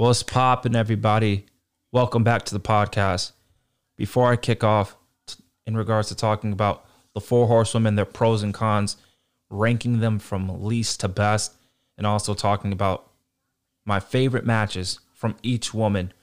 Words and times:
What's 0.00 0.22
poppin', 0.22 0.74
everybody? 0.74 1.44
Welcome 1.92 2.24
back 2.24 2.46
to 2.46 2.54
the 2.54 2.58
podcast. 2.58 3.32
Before 3.98 4.32
I 4.32 4.36
kick 4.36 4.64
off, 4.64 4.96
in 5.66 5.76
regards 5.76 6.08
to 6.08 6.14
talking 6.14 6.54
about 6.54 6.86
the 7.12 7.20
four 7.20 7.48
horsewomen, 7.48 7.96
their 7.96 8.06
pros 8.06 8.42
and 8.42 8.54
cons, 8.54 8.96
ranking 9.50 10.00
them 10.00 10.18
from 10.18 10.64
least 10.64 11.00
to 11.00 11.08
best, 11.08 11.52
and 11.98 12.06
also 12.06 12.32
talking 12.32 12.72
about 12.72 13.10
my 13.84 14.00
favorite 14.00 14.46
matches 14.46 15.00
from 15.12 15.36
each 15.42 15.74
woman 15.74 16.14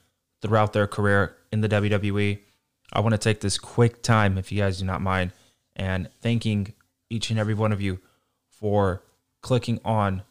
throughout 0.42 0.74
their 0.74 0.88
career 0.88 1.38
in 1.52 1.62
the 1.62 1.70
WWE, 1.70 2.40
I 2.92 3.00
want 3.00 3.12
to 3.12 3.20
take 3.20 3.42
this 3.42 3.60
quick 3.60 4.02
time, 4.02 4.40
if 4.40 4.52
you 4.52 4.58
guys 4.58 4.80
do 4.80 4.86
not 4.86 5.04
mind, 5.04 5.34
and 5.76 6.10
thanking 6.20 6.74
each 7.12 7.30
and 7.30 7.38
every 7.38 7.54
one 7.54 7.72
of 7.72 7.80
you 7.80 8.00
for 8.50 9.04
clicking 9.44 9.80
on 9.86 10.24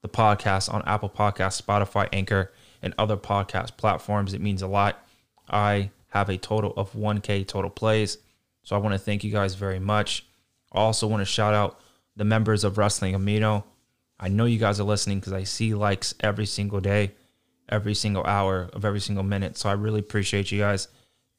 the 0.00 0.08
podcast 0.08 0.72
on 0.72 0.82
Apple 0.86 1.10
Podcasts, 1.10 1.60
Spotify, 1.60 2.08
Anchor, 2.10 2.52
and 2.82 2.94
other 2.98 3.16
podcast 3.16 3.76
platforms. 3.76 4.34
It 4.34 4.40
means 4.40 4.62
a 4.62 4.66
lot. 4.66 5.04
I 5.48 5.90
have 6.08 6.28
a 6.28 6.38
total 6.38 6.72
of 6.76 6.92
1K 6.92 7.46
total 7.46 7.70
plays. 7.70 8.18
So 8.62 8.74
I 8.74 8.78
want 8.78 8.94
to 8.94 8.98
thank 8.98 9.22
you 9.22 9.30
guys 9.30 9.54
very 9.54 9.78
much. 9.78 10.26
I 10.72 10.78
also 10.78 11.06
want 11.06 11.20
to 11.20 11.24
shout 11.24 11.54
out 11.54 11.80
the 12.16 12.24
members 12.24 12.64
of 12.64 12.78
Wrestling 12.78 13.14
Amino. 13.14 13.64
I 14.18 14.28
know 14.28 14.46
you 14.46 14.58
guys 14.58 14.80
are 14.80 14.84
listening 14.84 15.20
because 15.20 15.32
I 15.32 15.44
see 15.44 15.74
likes 15.74 16.14
every 16.20 16.46
single 16.46 16.80
day, 16.80 17.12
every 17.68 17.94
single 17.94 18.24
hour 18.24 18.70
of 18.72 18.84
every 18.84 19.00
single 19.00 19.24
minute. 19.24 19.56
So 19.56 19.68
I 19.68 19.72
really 19.72 20.00
appreciate 20.00 20.50
you 20.50 20.58
guys. 20.58 20.88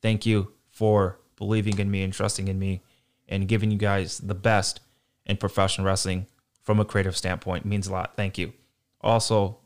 Thank 0.01 0.25
you 0.25 0.53
for 0.69 1.19
believing 1.37 1.79
in 1.79 1.89
me 1.89 2.03
and 2.03 2.13
trusting 2.13 2.47
in 2.47 2.59
me 2.59 2.81
and 3.27 3.47
giving 3.47 3.71
you 3.71 3.77
guys 3.77 4.19
the 4.19 4.35
best 4.35 4.79
in 5.25 5.37
professional 5.37 5.85
wrestling 5.85 6.27
from 6.63 6.79
a 6.79 6.85
creative 6.85 7.17
standpoint. 7.17 7.65
It 7.65 7.69
means 7.69 7.87
a 7.87 7.91
lot. 7.91 8.15
Thank 8.15 8.37
you. 8.37 8.53
Also, 9.01 9.57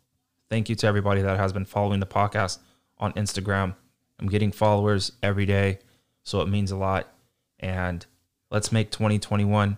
thank 0.52 0.68
you 0.68 0.76
to 0.76 0.86
everybody 0.86 1.22
that 1.22 1.38
has 1.38 1.54
been 1.54 1.64
following 1.64 2.02
the 2.02 2.05
podcast 2.05 2.60
on 2.98 3.13
Instagram. 3.13 3.74
I'm 4.20 4.27
getting 4.27 4.52
followers 4.52 5.13
every 5.24 5.46
day, 5.46 5.80
so 6.24 6.41
it 6.41 6.49
means 6.49 6.71
a 6.71 6.76
lot. 6.76 7.08
And 7.62 8.05
let's 8.49 8.70
make 8.70 8.91
2021 8.91 9.77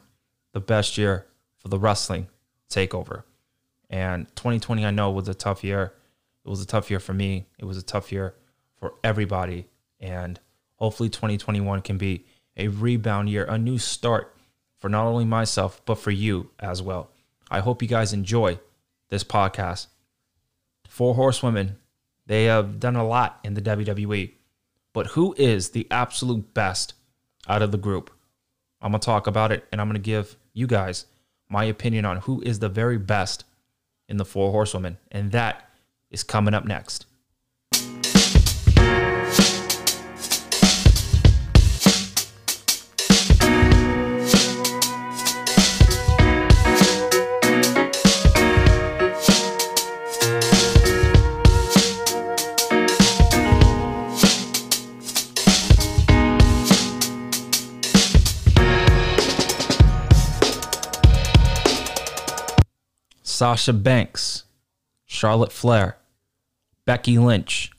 the 0.51 0.59
best 0.59 0.97
year 0.97 1.27
for 1.59 1.67
the 1.67 1.77
wrestling 1.77 2.27
takeover. 2.71 3.21
And 3.87 4.25
2020, 4.35 4.83
I 4.83 4.89
know, 4.89 5.11
was 5.11 5.27
a 5.27 5.35
tough 5.35 5.63
year. 5.63 5.93
It 6.43 6.49
was 6.49 6.59
a 6.59 6.65
tough 6.65 6.89
year 6.89 6.99
for 6.99 7.13
me. 7.13 7.45
It 7.59 7.65
was 7.65 7.77
a 7.77 7.83
tough 7.83 8.11
year 8.11 8.33
for 8.79 8.95
everybody. 9.03 9.67
And 9.99 10.39
hopefully, 10.77 11.09
2021 11.09 11.83
can 11.83 11.99
be 11.99 12.25
a 12.57 12.69
rebound 12.69 13.29
year, 13.29 13.45
a 13.45 13.59
new 13.59 13.77
start 13.77 14.35
for 14.79 14.89
not 14.89 15.05
only 15.05 15.25
myself, 15.25 15.83
but 15.85 15.99
for 15.99 16.09
you 16.09 16.49
as 16.57 16.81
well. 16.81 17.11
I 17.51 17.59
hope 17.59 17.83
you 17.83 17.87
guys 17.87 18.11
enjoy 18.11 18.57
this 19.09 19.23
podcast. 19.23 19.85
Four 20.93 21.15
Horsewomen, 21.15 21.77
they 22.27 22.43
have 22.43 22.79
done 22.79 22.95
a 22.95 23.03
lot 23.03 23.39
in 23.43 23.55
the 23.55 23.63
WWE, 23.63 24.33
but 24.93 25.07
who 25.07 25.33
is 25.39 25.69
the 25.69 25.87
absolute 25.89 26.53
best 26.53 26.93
out 27.49 27.63
of 27.63 27.71
the 27.71 27.79
group? 27.79 28.11
I'm 28.79 28.91
going 28.91 28.99
to 28.99 29.05
talk 29.05 29.25
about 29.25 29.51
it 29.51 29.65
and 29.71 29.81
I'm 29.81 29.87
going 29.87 29.95
to 29.95 29.99
give 29.99 30.37
you 30.53 30.67
guys 30.67 31.07
my 31.49 31.63
opinion 31.63 32.05
on 32.05 32.17
who 32.17 32.43
is 32.43 32.59
the 32.59 32.69
very 32.69 32.99
best 32.99 33.43
in 34.07 34.17
the 34.17 34.23
Four 34.23 34.51
Horsewomen. 34.51 34.99
And 35.11 35.31
that 35.31 35.67
is 36.11 36.21
coming 36.21 36.53
up 36.53 36.63
next. 36.63 37.07
Sasha 63.43 63.73
Banks, 63.73 64.45
Charlotte 65.03 65.51
Flair, 65.51 65.97
Becky 66.85 67.17
Lynch, 67.17 67.71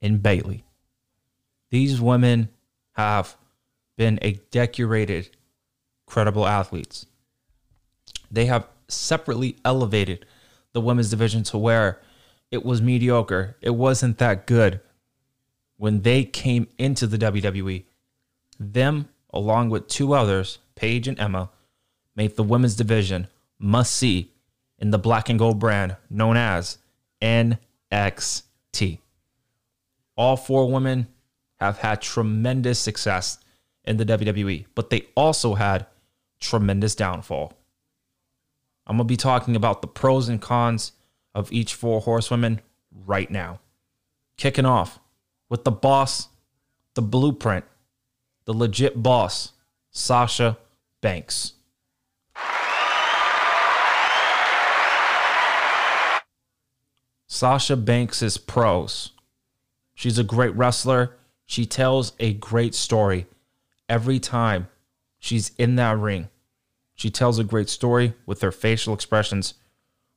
and 0.00 0.22
Bayley. 0.22 0.64
These 1.70 2.00
women 2.00 2.48
have 2.92 3.36
been 3.96 4.20
a 4.22 4.34
decorated, 4.52 5.30
credible 6.06 6.46
athletes. 6.46 7.06
They 8.30 8.46
have 8.46 8.68
separately 8.86 9.56
elevated 9.64 10.24
the 10.72 10.80
women's 10.82 11.10
division 11.10 11.42
to 11.42 11.58
where 11.58 12.00
it 12.52 12.64
was 12.64 12.80
mediocre. 12.80 13.56
It 13.60 13.70
wasn't 13.70 14.18
that 14.18 14.46
good 14.46 14.78
when 15.78 16.02
they 16.02 16.22
came 16.22 16.68
into 16.78 17.08
the 17.08 17.18
WWE. 17.18 17.86
Them, 18.60 19.08
along 19.30 19.70
with 19.70 19.88
two 19.88 20.12
others, 20.12 20.58
Paige 20.76 21.08
and 21.08 21.18
Emma, 21.18 21.50
made 22.14 22.36
the 22.36 22.44
women's 22.44 22.76
division 22.76 23.26
must 23.58 23.92
see 23.92 24.32
in 24.78 24.90
the 24.90 24.98
black 24.98 25.28
and 25.28 25.38
gold 25.38 25.58
brand 25.58 25.96
known 26.08 26.36
as 26.36 26.78
NXT. 27.20 28.98
All 30.16 30.36
four 30.36 30.70
women 30.70 31.08
have 31.56 31.78
had 31.78 32.00
tremendous 32.00 32.78
success 32.78 33.38
in 33.84 33.96
the 33.96 34.04
WWE, 34.04 34.66
but 34.74 34.90
they 34.90 35.06
also 35.16 35.54
had 35.54 35.86
tremendous 36.40 36.94
downfall. 36.94 37.52
I'm 38.86 38.96
going 38.96 39.06
to 39.06 39.12
be 39.12 39.16
talking 39.16 39.56
about 39.56 39.82
the 39.82 39.88
pros 39.88 40.28
and 40.28 40.40
cons 40.40 40.92
of 41.34 41.52
each 41.52 41.74
four 41.74 42.00
horsewomen 42.00 42.60
right 43.06 43.30
now. 43.30 43.60
Kicking 44.36 44.64
off 44.64 44.98
with 45.48 45.64
the 45.64 45.70
boss, 45.70 46.28
the 46.94 47.02
blueprint, 47.02 47.64
the 48.44 48.54
legit 48.54 49.02
boss, 49.02 49.52
Sasha 49.90 50.58
Banks. 51.00 51.54
Sasha 57.30 57.76
Banks 57.76 58.22
is 58.22 58.38
pros. 58.38 59.10
She's 59.94 60.18
a 60.18 60.24
great 60.24 60.54
wrestler. 60.56 61.18
She 61.44 61.66
tells 61.66 62.12
a 62.18 62.32
great 62.32 62.74
story 62.74 63.26
every 63.86 64.18
time 64.18 64.68
she's 65.18 65.52
in 65.58 65.76
that 65.76 65.98
ring. 65.98 66.30
She 66.94 67.10
tells 67.10 67.38
a 67.38 67.44
great 67.44 67.68
story 67.68 68.14
with 68.24 68.40
her 68.40 68.50
facial 68.50 68.94
expressions, 68.94 69.54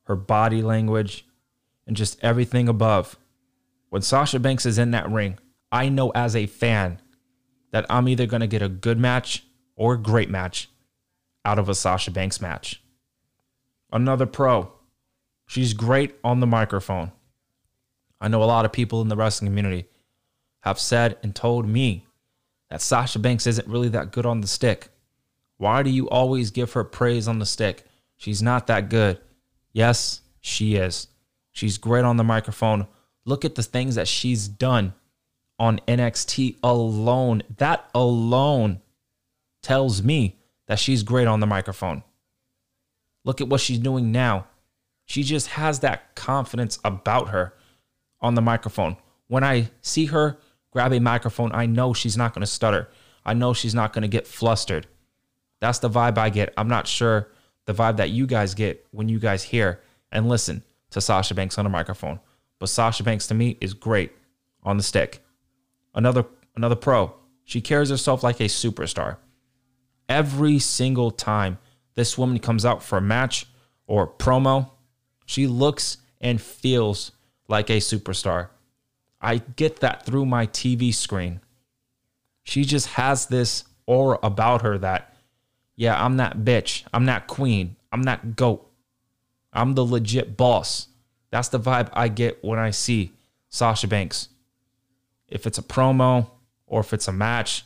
her 0.04 0.16
body 0.16 0.62
language, 0.62 1.26
and 1.86 1.96
just 1.96 2.18
everything 2.24 2.66
above. 2.66 3.18
When 3.90 4.00
Sasha 4.00 4.40
Banks 4.40 4.64
is 4.64 4.78
in 4.78 4.90
that 4.92 5.10
ring, 5.10 5.38
I 5.70 5.90
know 5.90 6.10
as 6.14 6.34
a 6.34 6.46
fan 6.46 6.98
that 7.72 7.84
I'm 7.90 8.08
either 8.08 8.24
going 8.24 8.40
to 8.40 8.46
get 8.46 8.62
a 8.62 8.70
good 8.70 8.98
match 8.98 9.44
or 9.76 9.94
a 9.94 10.02
great 10.02 10.30
match 10.30 10.70
out 11.44 11.58
of 11.58 11.68
a 11.68 11.74
Sasha 11.74 12.10
Banks 12.10 12.40
match. 12.40 12.82
Another 13.92 14.26
pro. 14.26 14.72
She's 15.46 15.74
great 15.74 16.14
on 16.24 16.40
the 16.40 16.46
microphone. 16.46 17.12
I 18.20 18.28
know 18.28 18.42
a 18.42 18.44
lot 18.44 18.64
of 18.64 18.72
people 18.72 19.02
in 19.02 19.08
the 19.08 19.16
wrestling 19.16 19.50
community 19.50 19.86
have 20.60 20.78
said 20.78 21.18
and 21.22 21.34
told 21.34 21.66
me 21.66 22.06
that 22.70 22.80
Sasha 22.80 23.18
Banks 23.18 23.46
isn't 23.46 23.68
really 23.68 23.88
that 23.90 24.12
good 24.12 24.24
on 24.24 24.40
the 24.40 24.46
stick. 24.46 24.88
Why 25.58 25.82
do 25.82 25.90
you 25.90 26.08
always 26.08 26.50
give 26.50 26.72
her 26.72 26.84
praise 26.84 27.28
on 27.28 27.38
the 27.38 27.46
stick? 27.46 27.84
She's 28.16 28.42
not 28.42 28.68
that 28.68 28.88
good. 28.88 29.20
Yes, 29.72 30.22
she 30.40 30.76
is. 30.76 31.08
She's 31.50 31.78
great 31.78 32.04
on 32.04 32.16
the 32.16 32.24
microphone. 32.24 32.86
Look 33.24 33.44
at 33.44 33.56
the 33.56 33.62
things 33.62 33.96
that 33.96 34.08
she's 34.08 34.48
done 34.48 34.94
on 35.58 35.80
NXT 35.86 36.56
alone. 36.62 37.42
That 37.58 37.88
alone 37.94 38.80
tells 39.62 40.02
me 40.02 40.38
that 40.66 40.78
she's 40.78 41.02
great 41.02 41.26
on 41.26 41.40
the 41.40 41.46
microphone. 41.46 42.02
Look 43.24 43.40
at 43.40 43.48
what 43.48 43.60
she's 43.60 43.78
doing 43.78 44.12
now. 44.12 44.46
She 45.04 45.22
just 45.22 45.48
has 45.48 45.80
that 45.80 46.14
confidence 46.14 46.78
about 46.84 47.28
her 47.28 47.54
on 48.20 48.34
the 48.34 48.40
microphone. 48.40 48.96
When 49.28 49.44
I 49.44 49.70
see 49.80 50.06
her 50.06 50.38
grab 50.70 50.92
a 50.92 51.00
microphone, 51.00 51.52
I 51.52 51.66
know 51.66 51.92
she's 51.92 52.16
not 52.16 52.34
going 52.34 52.40
to 52.40 52.46
stutter. 52.46 52.88
I 53.24 53.34
know 53.34 53.52
she's 53.52 53.74
not 53.74 53.92
going 53.92 54.02
to 54.02 54.08
get 54.08 54.26
flustered. 54.26 54.86
That's 55.60 55.78
the 55.78 55.90
vibe 55.90 56.18
I 56.18 56.30
get. 56.30 56.52
I'm 56.56 56.68
not 56.68 56.86
sure 56.86 57.28
the 57.66 57.74
vibe 57.74 57.98
that 57.98 58.10
you 58.10 58.26
guys 58.26 58.54
get 58.54 58.84
when 58.90 59.08
you 59.08 59.18
guys 59.18 59.44
hear 59.44 59.80
and 60.10 60.28
listen 60.28 60.64
to 60.90 61.00
Sasha 61.00 61.34
Banks 61.34 61.58
on 61.58 61.64
the 61.64 61.70
microphone. 61.70 62.20
But 62.58 62.68
Sasha 62.68 63.02
Banks 63.02 63.26
to 63.28 63.34
me 63.34 63.58
is 63.60 63.74
great 63.74 64.12
on 64.62 64.76
the 64.76 64.82
stick. 64.82 65.24
Another 65.94 66.24
another 66.56 66.76
pro. 66.76 67.14
She 67.44 67.60
carries 67.60 67.90
herself 67.90 68.22
like 68.22 68.40
a 68.40 68.44
superstar. 68.44 69.16
Every 70.08 70.58
single 70.58 71.10
time 71.10 71.58
this 71.94 72.16
woman 72.16 72.38
comes 72.38 72.64
out 72.64 72.82
for 72.82 72.98
a 72.98 73.02
match 73.02 73.46
or 73.86 74.06
promo, 74.06 74.70
she 75.32 75.46
looks 75.46 75.96
and 76.20 76.38
feels 76.38 77.12
like 77.48 77.70
a 77.70 77.78
superstar. 77.78 78.48
I 79.18 79.38
get 79.38 79.76
that 79.76 80.04
through 80.04 80.26
my 80.26 80.46
TV 80.46 80.94
screen. 80.94 81.40
She 82.42 82.64
just 82.64 82.88
has 82.88 83.26
this 83.26 83.64
aura 83.86 84.18
about 84.22 84.60
her 84.60 84.76
that, 84.76 85.16
yeah, 85.74 86.04
I'm 86.04 86.18
that 86.18 86.40
bitch. 86.40 86.84
I'm 86.92 87.06
that 87.06 87.28
queen. 87.28 87.76
I'm 87.90 88.02
that 88.02 88.36
goat. 88.36 88.70
I'm 89.54 89.74
the 89.74 89.86
legit 89.86 90.36
boss. 90.36 90.88
That's 91.30 91.48
the 91.48 91.58
vibe 91.58 91.88
I 91.94 92.08
get 92.08 92.44
when 92.44 92.58
I 92.58 92.70
see 92.70 93.12
Sasha 93.48 93.88
Banks. 93.88 94.28
If 95.28 95.46
it's 95.46 95.56
a 95.56 95.62
promo 95.62 96.30
or 96.66 96.80
if 96.80 96.92
it's 96.92 97.08
a 97.08 97.12
match, 97.12 97.64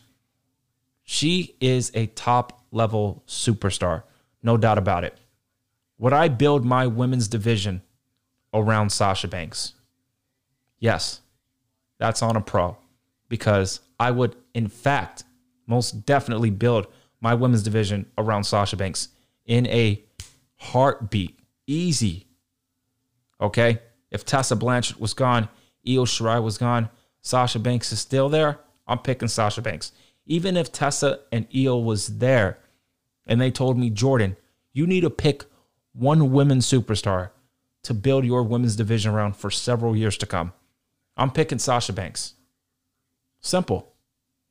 she 1.02 1.56
is 1.60 1.90
a 1.94 2.06
top 2.06 2.62
level 2.70 3.24
superstar. 3.26 4.04
No 4.40 4.56
doubt 4.56 4.78
about 4.78 5.02
it. 5.02 5.18
Would 5.98 6.12
I 6.12 6.28
build 6.28 6.64
my 6.64 6.86
women's 6.86 7.28
division 7.28 7.82
around 8.52 8.90
Sasha 8.90 9.28
Banks? 9.28 9.74
Yes, 10.78 11.20
that's 11.98 12.22
on 12.22 12.36
a 12.36 12.40
pro 12.40 12.76
because 13.28 13.80
I 13.98 14.10
would, 14.10 14.36
in 14.54 14.68
fact, 14.68 15.24
most 15.66 16.04
definitely 16.06 16.50
build 16.50 16.86
my 17.20 17.34
women's 17.34 17.62
division 17.62 18.06
around 18.18 18.44
Sasha 18.44 18.76
Banks 18.76 19.08
in 19.46 19.66
a 19.68 20.02
heartbeat. 20.56 21.38
Easy. 21.66 22.26
Okay? 23.40 23.80
If 24.10 24.24
Tessa 24.24 24.54
Blanchard 24.54 24.98
was 24.98 25.14
gone, 25.14 25.48
Io 25.86 26.04
Shirai 26.04 26.42
was 26.42 26.58
gone, 26.58 26.90
Sasha 27.22 27.58
Banks 27.58 27.92
is 27.92 28.00
still 28.00 28.28
there, 28.28 28.60
I'm 28.86 28.98
picking 28.98 29.28
Sasha 29.28 29.62
Banks. 29.62 29.92
Even 30.26 30.56
if 30.56 30.72
Tessa 30.72 31.20
and 31.32 31.46
Io 31.56 31.78
was 31.78 32.18
there 32.18 32.58
and 33.26 33.40
they 33.40 33.50
told 33.50 33.78
me, 33.78 33.90
Jordan, 33.90 34.36
you 34.72 34.86
need 34.86 35.00
to 35.00 35.10
pick 35.10 35.44
one 35.98 36.32
women's 36.32 36.66
superstar 36.66 37.30
to 37.82 37.94
build 37.94 38.24
your 38.24 38.42
women's 38.42 38.76
division 38.76 39.12
around 39.12 39.36
for 39.36 39.50
several 39.50 39.96
years 39.96 40.18
to 40.18 40.26
come. 40.26 40.52
I'm 41.16 41.30
picking 41.30 41.58
Sasha 41.58 41.92
Banks. 41.92 42.34
Simple. 43.40 43.92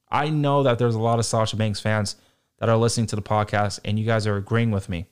I 0.09 0.29
know 0.29 0.63
that 0.63 0.79
there's 0.79 0.95
a 0.95 0.99
lot 0.99 1.19
of 1.19 1.25
Sasha 1.25 1.55
Banks 1.55 1.79
fans 1.79 2.15
that 2.59 2.69
are 2.69 2.77
listening 2.77 3.07
to 3.07 3.15
the 3.15 3.21
podcast 3.21 3.79
and 3.85 3.99
you 3.99 4.05
guys 4.05 4.25
are 4.25 4.37
agreeing 4.37 4.71
with 4.71 4.89
me. 4.89 5.05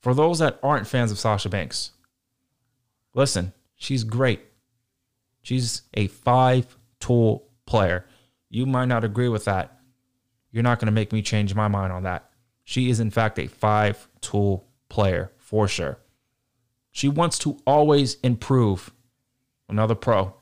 For 0.00 0.14
those 0.14 0.38
that 0.38 0.58
aren't 0.62 0.86
fans 0.86 1.12
of 1.12 1.18
Sasha 1.18 1.48
Banks, 1.48 1.92
listen, 3.14 3.52
she's 3.76 4.04
great. 4.04 4.40
She's 5.42 5.82
a 5.94 6.08
five 6.08 6.76
tool 6.98 7.48
player. 7.66 8.06
You 8.48 8.66
might 8.66 8.86
not 8.86 9.04
agree 9.04 9.28
with 9.28 9.44
that. 9.44 9.78
You're 10.50 10.62
not 10.62 10.78
going 10.80 10.86
to 10.86 10.92
make 10.92 11.12
me 11.12 11.22
change 11.22 11.54
my 11.54 11.68
mind 11.68 11.92
on 11.92 12.04
that. 12.04 12.30
She 12.64 12.90
is, 12.90 12.98
in 12.98 13.10
fact, 13.10 13.38
a 13.38 13.46
five 13.46 14.08
tool 14.20 14.66
player 14.88 15.30
for 15.46 15.68
sure. 15.68 15.96
She 16.90 17.08
wants 17.08 17.38
to 17.38 17.56
always 17.64 18.16
improve. 18.24 18.92
Another 19.68 19.94
pro. 19.94 20.34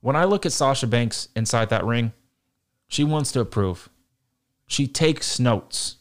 When 0.00 0.16
I 0.16 0.24
look 0.24 0.44
at 0.44 0.52
Sasha 0.52 0.88
Banks 0.88 1.28
inside 1.36 1.70
that 1.70 1.84
ring, 1.84 2.12
she 2.88 3.04
wants 3.04 3.30
to 3.32 3.40
improve. 3.40 3.88
She 4.66 4.88
takes 4.88 5.38
notes. 5.38 5.96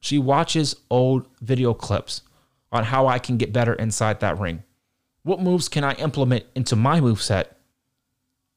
She 0.00 0.18
watches 0.18 0.74
old 0.90 1.28
video 1.40 1.72
clips 1.72 2.22
on 2.72 2.82
how 2.82 3.06
I 3.06 3.20
can 3.20 3.36
get 3.36 3.52
better 3.52 3.74
inside 3.74 4.18
that 4.20 4.40
ring. 4.40 4.64
What 5.22 5.40
moves 5.40 5.68
can 5.68 5.84
I 5.84 5.92
implement 5.94 6.46
into 6.56 6.74
my 6.74 7.00
move 7.00 7.22
set 7.22 7.56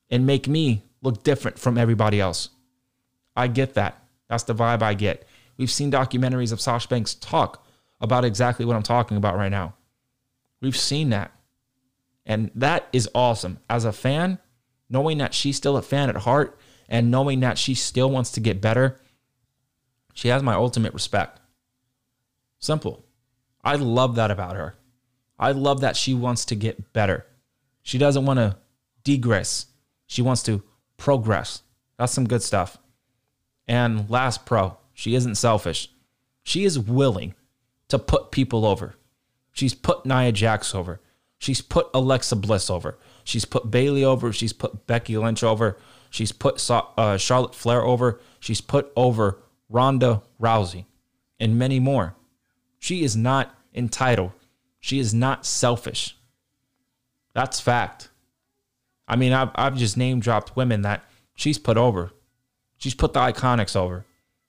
and 0.10 0.26
make 0.26 0.48
me 0.48 0.82
look 1.04 1.22
different 1.22 1.60
from 1.60 1.78
everybody 1.78 2.20
else? 2.20 2.50
I 3.36 3.50
get 3.50 3.76
that. 3.76 4.04
That's 4.30 4.46
the 4.46 4.56
vibe 4.56 4.82
I 4.82 4.96
get. 4.96 5.28
We've 5.58 5.70
seen 5.70 5.92
documentaries 5.92 6.52
of 6.52 6.60
Sasha 6.60 6.88
Banks 6.88 7.14
talk 7.14 7.65
about 8.02 8.26
exactly 8.26 8.66
what 8.66 8.76
I'm 8.76 8.84
talking 8.84 9.18
about 9.18 9.36
right 9.36 9.52
now. 9.52 9.76
We've 10.62 10.78
seen 10.78 11.10
that. 11.10 11.32
And 12.26 12.52
that 12.56 12.88
is 12.92 13.10
awesome. 13.14 13.60
As 13.70 13.86
a 13.86 13.94
fan, 13.94 14.40
knowing 14.90 15.18
that 15.20 15.34
she's 15.34 15.58
still 15.58 15.78
a 15.78 15.82
fan 15.82 16.10
at 16.10 16.18
heart 16.18 16.60
and 16.90 17.12
knowing 17.12 17.40
that 17.42 17.58
she 17.58 17.76
still 17.76 18.10
wants 18.10 18.32
to 18.32 18.40
get 18.40 18.62
better, 18.62 19.00
she 20.14 20.30
has 20.30 20.42
my 20.42 20.54
ultimate 20.54 20.94
respect. 20.94 21.40
Simple. 22.60 23.06
I 23.64 23.76
love 23.76 24.16
that 24.16 24.32
about 24.32 24.56
her. 24.56 24.76
I 25.38 25.52
love 25.52 25.82
that 25.82 25.98
she 25.98 26.14
wants 26.14 26.46
to 26.46 26.56
get 26.56 26.94
better. 26.94 27.26
She 27.84 27.98
doesn't 27.98 28.26
want 28.26 28.40
to 28.40 28.58
degress. 29.04 29.68
She 30.08 30.22
wants 30.22 30.44
to 30.44 30.64
progress. 30.98 31.62
That's 31.98 32.14
some 32.14 32.28
good 32.28 32.42
stuff. 32.42 32.78
And 33.68 34.10
last 34.10 34.46
pro, 34.46 34.78
she 34.94 35.16
isn't 35.16 35.36
selfish. 35.36 35.90
She 36.44 36.64
is 36.64 36.80
willing 36.80 37.34
to 37.98 38.04
put 38.04 38.32
people 38.32 38.66
over. 38.66 38.96
She's 39.52 39.74
put 39.74 40.06
Nia 40.06 40.32
Jax 40.32 40.76
over. 40.76 41.00
She's 41.38 41.62
put 41.62 41.88
Alexa 41.94 42.36
Bliss 42.36 42.70
over. 42.70 42.98
She's 43.24 43.46
put 43.46 43.72
Bayley 43.72 44.04
over. 44.04 44.34
She's 44.34 44.54
put 44.54 44.86
Becky 44.86 45.18
Lynch 45.18 45.44
over. 45.44 45.78
She's 46.10 46.32
put 46.32 46.70
uh, 46.70 47.18
Charlotte 47.18 47.56
Flair 47.56 47.84
over. 47.84 48.20
She's 48.40 48.62
put 48.62 48.92
over 48.96 49.40
Ronda 49.70 50.22
Rousey 50.42 50.86
and 51.40 51.58
many 51.58 51.80
more. 51.80 52.16
She 52.80 53.04
is 53.04 53.16
not 53.16 53.56
entitled. 53.74 54.32
She 54.80 55.00
is 55.00 55.14
not 55.14 55.46
selfish. 55.46 56.18
That's 57.34 57.60
fact. 57.60 58.10
I 59.08 59.16
mean, 59.16 59.34
I've, 59.34 59.52
I've 59.56 59.76
just 59.78 59.98
name 59.98 60.20
dropped 60.20 60.56
women 60.56 60.82
that 60.82 61.04
she's 61.36 61.58
put 61.58 61.78
over. 61.78 62.12
She's 62.78 62.96
put 62.96 63.14
the 63.14 63.20
iconics 63.20 63.76
over. 63.76 64.06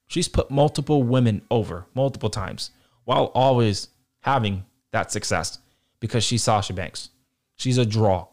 She's 0.08 0.28
put 0.28 0.50
multiple 0.50 1.02
women 1.02 1.42
over 1.50 1.87
multiple 1.94 2.31
times 2.31 2.70
while 3.06 3.26
always 3.35 3.88
having 4.20 4.64
that 4.91 5.11
success 5.11 5.58
because 6.00 6.23
she's 6.23 6.43
Sasha 6.43 6.75
Banks. 6.75 7.08
She's 7.55 7.79
a 7.79 7.87
draw. 7.87 8.26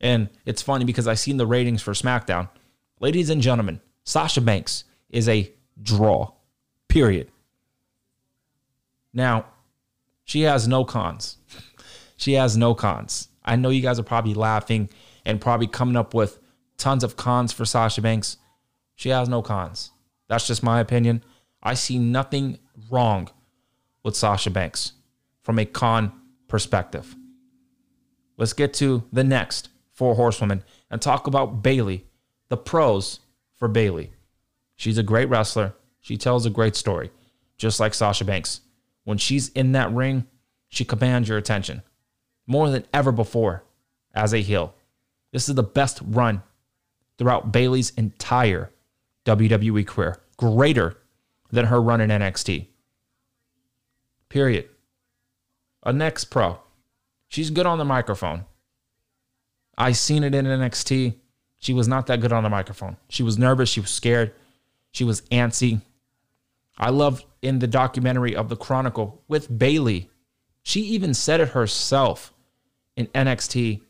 And 0.00 0.30
it's 0.46 0.62
funny 0.62 0.84
because 0.84 1.06
I've 1.06 1.18
seen 1.18 1.36
the 1.36 1.46
ratings 1.46 1.82
for 1.82 1.92
SmackDown. 1.92 2.48
Ladies 3.00 3.28
and 3.28 3.42
gentlemen, 3.42 3.80
Sasha 4.04 4.40
Banks 4.40 4.84
is 5.10 5.28
a 5.28 5.52
draw. 5.82 6.32
Period. 6.88 7.30
Now, 9.12 9.46
she 10.24 10.42
has 10.42 10.68
no 10.68 10.84
cons. 10.84 11.38
she 12.16 12.34
has 12.34 12.56
no 12.56 12.74
cons. 12.74 13.28
I 13.44 13.56
know 13.56 13.70
you 13.70 13.82
guys 13.82 13.98
are 13.98 14.04
probably 14.04 14.34
laughing 14.34 14.88
and 15.24 15.40
probably 15.40 15.66
coming 15.66 15.96
up 15.96 16.14
with 16.14 16.38
tons 16.78 17.02
of 17.02 17.16
cons 17.16 17.52
for 17.52 17.64
Sasha 17.64 18.00
Banks. 18.00 18.36
She 18.94 19.08
has 19.08 19.28
no 19.28 19.42
cons. 19.42 19.90
That's 20.28 20.46
just 20.46 20.62
my 20.62 20.78
opinion. 20.78 21.24
I 21.60 21.74
see 21.74 21.98
nothing 21.98 22.58
wrong 22.88 23.30
with 24.06 24.14
Sasha 24.16 24.50
Banks 24.50 24.92
from 25.42 25.58
a 25.58 25.64
con 25.64 26.12
perspective. 26.46 27.16
Let's 28.36 28.52
get 28.52 28.72
to 28.74 29.02
the 29.12 29.24
next 29.24 29.68
four 29.92 30.14
horsewomen 30.14 30.62
and 30.88 31.02
talk 31.02 31.26
about 31.26 31.60
Bayley, 31.60 32.06
the 32.48 32.56
pros 32.56 33.18
for 33.56 33.66
Bayley. 33.66 34.12
She's 34.76 34.96
a 34.96 35.02
great 35.02 35.28
wrestler. 35.28 35.74
She 35.98 36.16
tells 36.16 36.46
a 36.46 36.50
great 36.50 36.76
story, 36.76 37.10
just 37.58 37.80
like 37.80 37.94
Sasha 37.94 38.24
Banks. 38.24 38.60
When 39.02 39.18
she's 39.18 39.48
in 39.48 39.72
that 39.72 39.90
ring, 39.90 40.24
she 40.68 40.84
commands 40.84 41.28
your 41.28 41.38
attention 41.38 41.82
more 42.46 42.70
than 42.70 42.86
ever 42.94 43.10
before 43.10 43.64
as 44.14 44.32
a 44.32 44.38
heel. 44.38 44.76
This 45.32 45.48
is 45.48 45.56
the 45.56 45.64
best 45.64 46.00
run 46.06 46.44
throughout 47.18 47.50
Bayley's 47.50 47.90
entire 47.96 48.70
WWE 49.24 49.84
career, 49.84 50.20
greater 50.36 50.96
than 51.50 51.66
her 51.66 51.82
run 51.82 52.00
in 52.00 52.10
NXT. 52.10 52.68
Period. 54.28 54.68
A 55.82 55.92
next 55.92 56.26
pro. 56.26 56.58
She's 57.28 57.50
good 57.50 57.66
on 57.66 57.78
the 57.78 57.84
microphone. 57.84 58.44
I 59.78 59.92
seen 59.92 60.24
it 60.24 60.34
in 60.34 60.46
NXT. 60.46 61.14
She 61.58 61.72
was 61.72 61.88
not 61.88 62.06
that 62.06 62.20
good 62.20 62.32
on 62.32 62.42
the 62.42 62.50
microphone. 62.50 62.96
She 63.08 63.22
was 63.22 63.38
nervous. 63.38 63.68
She 63.68 63.80
was 63.80 63.90
scared. 63.90 64.32
She 64.92 65.04
was 65.04 65.22
antsy. 65.22 65.82
I 66.78 66.90
loved 66.90 67.24
in 67.42 67.58
the 67.58 67.66
documentary 67.66 68.36
of 68.36 68.48
the 68.48 68.56
Chronicle 68.56 69.22
with 69.28 69.58
Bayley. 69.58 70.10
She 70.62 70.80
even 70.80 71.14
said 71.14 71.40
it 71.40 71.50
herself 71.50 72.32
in 72.96 73.06
NXT. 73.08 73.82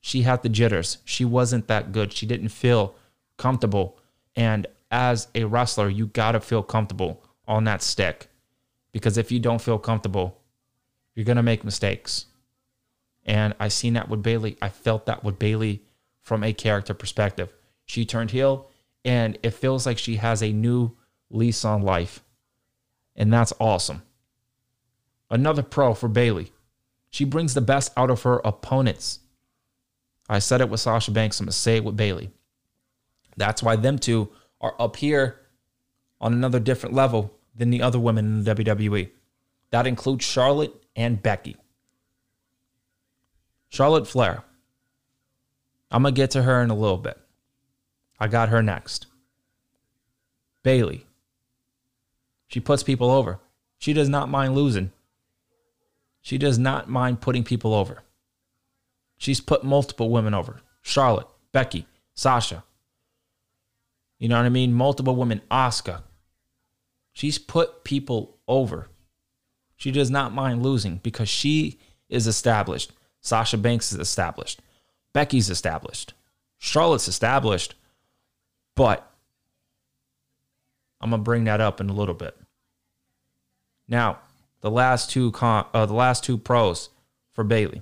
She 0.00 0.22
had 0.22 0.42
the 0.42 0.48
jitters. 0.48 0.98
She 1.04 1.24
wasn't 1.24 1.68
that 1.68 1.92
good. 1.92 2.12
She 2.12 2.26
didn't 2.26 2.48
feel 2.48 2.94
comfortable. 3.36 3.98
And 4.34 4.66
as 4.90 5.28
a 5.34 5.44
wrestler, 5.44 5.88
you 5.88 6.06
got 6.06 6.32
to 6.32 6.40
feel 6.40 6.62
comfortable 6.62 7.22
on 7.46 7.64
that 7.64 7.82
stick. 7.82 8.28
Because 8.96 9.18
if 9.18 9.30
you 9.30 9.38
don't 9.38 9.60
feel 9.60 9.78
comfortable, 9.78 10.40
you're 11.14 11.26
going 11.26 11.36
to 11.36 11.42
make 11.42 11.64
mistakes. 11.64 12.24
And 13.26 13.54
I 13.60 13.68
seen 13.68 13.92
that 13.92 14.08
with 14.08 14.22
Bayley. 14.22 14.56
I 14.62 14.70
felt 14.70 15.04
that 15.04 15.22
with 15.22 15.38
Bayley 15.38 15.82
from 16.22 16.42
a 16.42 16.54
character 16.54 16.94
perspective. 16.94 17.52
She 17.84 18.06
turned 18.06 18.30
heel 18.30 18.70
and 19.04 19.38
it 19.42 19.50
feels 19.50 19.84
like 19.84 19.98
she 19.98 20.16
has 20.16 20.42
a 20.42 20.50
new 20.50 20.96
lease 21.28 21.62
on 21.62 21.82
life. 21.82 22.24
And 23.14 23.30
that's 23.30 23.52
awesome. 23.60 24.00
Another 25.28 25.62
pro 25.62 25.92
for 25.92 26.08
Bayley. 26.08 26.50
She 27.10 27.26
brings 27.26 27.52
the 27.52 27.60
best 27.60 27.92
out 27.98 28.08
of 28.08 28.22
her 28.22 28.40
opponents. 28.46 29.18
I 30.26 30.38
said 30.38 30.62
it 30.62 30.70
with 30.70 30.80
Sasha 30.80 31.10
Banks. 31.10 31.38
I'm 31.38 31.44
going 31.44 31.52
to 31.52 31.58
say 31.58 31.76
it 31.76 31.84
with 31.84 31.98
Bayley. 31.98 32.30
That's 33.36 33.62
why 33.62 33.76
them 33.76 33.98
two 33.98 34.30
are 34.58 34.74
up 34.78 34.96
here 34.96 35.42
on 36.18 36.32
another 36.32 36.60
different 36.60 36.94
level 36.94 37.35
than 37.56 37.70
the 37.70 37.82
other 37.82 37.98
women 37.98 38.26
in 38.26 38.44
the 38.44 38.54
WWE. 38.54 39.10
That 39.70 39.86
includes 39.86 40.24
Charlotte 40.24 40.74
and 40.94 41.22
Becky. 41.22 41.56
Charlotte 43.68 44.06
Flair. 44.06 44.44
I'm 45.90 46.02
going 46.02 46.14
to 46.14 46.18
get 46.20 46.30
to 46.32 46.42
her 46.42 46.62
in 46.62 46.70
a 46.70 46.74
little 46.74 46.98
bit. 46.98 47.18
I 48.18 48.28
got 48.28 48.48
her 48.48 48.62
next. 48.62 49.06
Bayley. 50.62 51.06
She 52.48 52.60
puts 52.60 52.82
people 52.82 53.10
over. 53.10 53.40
She 53.78 53.92
does 53.92 54.08
not 54.08 54.28
mind 54.28 54.54
losing. 54.54 54.92
She 56.22 56.38
does 56.38 56.58
not 56.58 56.88
mind 56.88 57.20
putting 57.20 57.44
people 57.44 57.74
over. 57.74 58.02
She's 59.16 59.40
put 59.40 59.64
multiple 59.64 60.10
women 60.10 60.34
over 60.34 60.60
Charlotte, 60.82 61.28
Becky, 61.52 61.86
Sasha. 62.14 62.64
You 64.18 64.28
know 64.28 64.36
what 64.36 64.46
I 64.46 64.50
mean? 64.50 64.72
Multiple 64.72 65.16
women, 65.16 65.40
Asuka. 65.50 66.02
She's 67.16 67.38
put 67.38 67.82
people 67.82 68.36
over. 68.46 68.90
She 69.74 69.90
does 69.90 70.10
not 70.10 70.34
mind 70.34 70.62
losing 70.62 70.98
because 70.98 71.30
she 71.30 71.78
is 72.10 72.26
established. 72.26 72.92
Sasha 73.22 73.56
Banks 73.56 73.90
is 73.90 73.98
established. 73.98 74.60
Becky's 75.14 75.48
established. 75.48 76.12
Charlotte's 76.58 77.08
established. 77.08 77.74
But 78.74 79.10
I'm 81.00 81.08
gonna 81.08 81.22
bring 81.22 81.44
that 81.44 81.58
up 81.58 81.80
in 81.80 81.88
a 81.88 81.94
little 81.94 82.14
bit. 82.14 82.36
Now, 83.88 84.18
the 84.60 84.70
last 84.70 85.08
two 85.08 85.32
con- 85.32 85.64
uh, 85.72 85.86
the 85.86 85.94
last 85.94 86.22
two 86.22 86.36
pros 86.36 86.90
for 87.32 87.44
Bayley. 87.44 87.80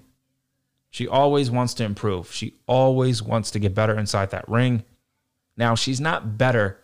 She 0.90 1.08
always 1.08 1.50
wants 1.50 1.74
to 1.74 1.84
improve. 1.84 2.32
She 2.32 2.54
always 2.68 3.20
wants 3.20 3.50
to 3.50 3.58
get 3.58 3.74
better 3.74 3.98
inside 3.98 4.30
that 4.30 4.48
ring. 4.48 4.84
Now, 5.56 5.74
she's 5.74 6.00
not 6.00 6.38
better 6.38 6.78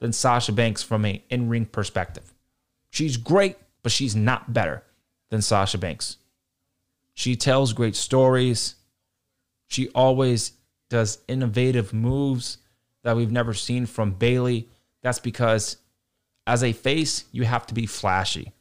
than 0.00 0.12
Sasha 0.12 0.52
Banks 0.52 0.82
from 0.82 1.04
a 1.04 1.22
in-ring 1.30 1.66
perspective. 1.66 2.34
She's 2.90 3.16
great, 3.16 3.56
but 3.82 3.92
she's 3.92 4.16
not 4.16 4.52
better 4.52 4.82
than 5.30 5.42
Sasha 5.42 5.78
Banks. 5.78 6.16
She 7.14 7.36
tells 7.36 7.72
great 7.72 7.96
stories. 7.96 8.76
She 9.66 9.88
always 9.90 10.52
does 10.88 11.18
innovative 11.28 11.92
moves 11.92 12.58
that 13.02 13.16
we've 13.16 13.32
never 13.32 13.54
seen 13.54 13.86
from 13.86 14.12
Bayley. 14.12 14.68
That's 15.02 15.18
because 15.18 15.76
as 16.46 16.62
a 16.62 16.72
face, 16.72 17.24
you 17.32 17.44
have 17.44 17.66
to 17.66 17.74
be 17.74 17.86
flashy. 17.86 18.52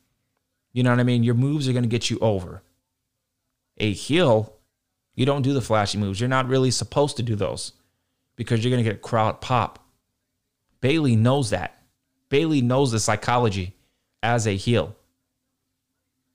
You 0.74 0.84
know 0.84 0.90
what 0.90 1.00
I 1.00 1.04
mean? 1.04 1.24
Your 1.24 1.36
moves 1.36 1.68
are 1.68 1.72
going 1.74 1.84
to 1.84 1.90
get 1.90 2.10
you 2.10 2.20
over. 2.20 2.62
A 3.78 3.94
heel, 3.94 4.54
you 5.16 5.26
don't 5.26 5.42
do 5.42 5.54
the 5.54 5.62
flashy 5.62 5.98
moves. 5.98 6.20
You're 6.20 6.28
not 6.28 6.48
really 6.48 6.72
supposed 6.72 7.18
to 7.18 7.24
do 7.24 7.36
those 7.36 7.74
because 8.36 8.64
you're 8.64 8.72
going 8.72 8.84
to 8.84 8.90
get 8.90 8.98
a 8.98 9.02
crowd 9.02 9.40
pop. 9.40 9.87
Bayley 10.82 11.16
knows 11.16 11.50
that. 11.52 11.82
Bayley 12.30 12.62
knows 12.62 12.92
the 12.92 13.00
psychology 13.00 13.76
as 14.22 14.48
a 14.48 14.56
heel. 14.56 14.96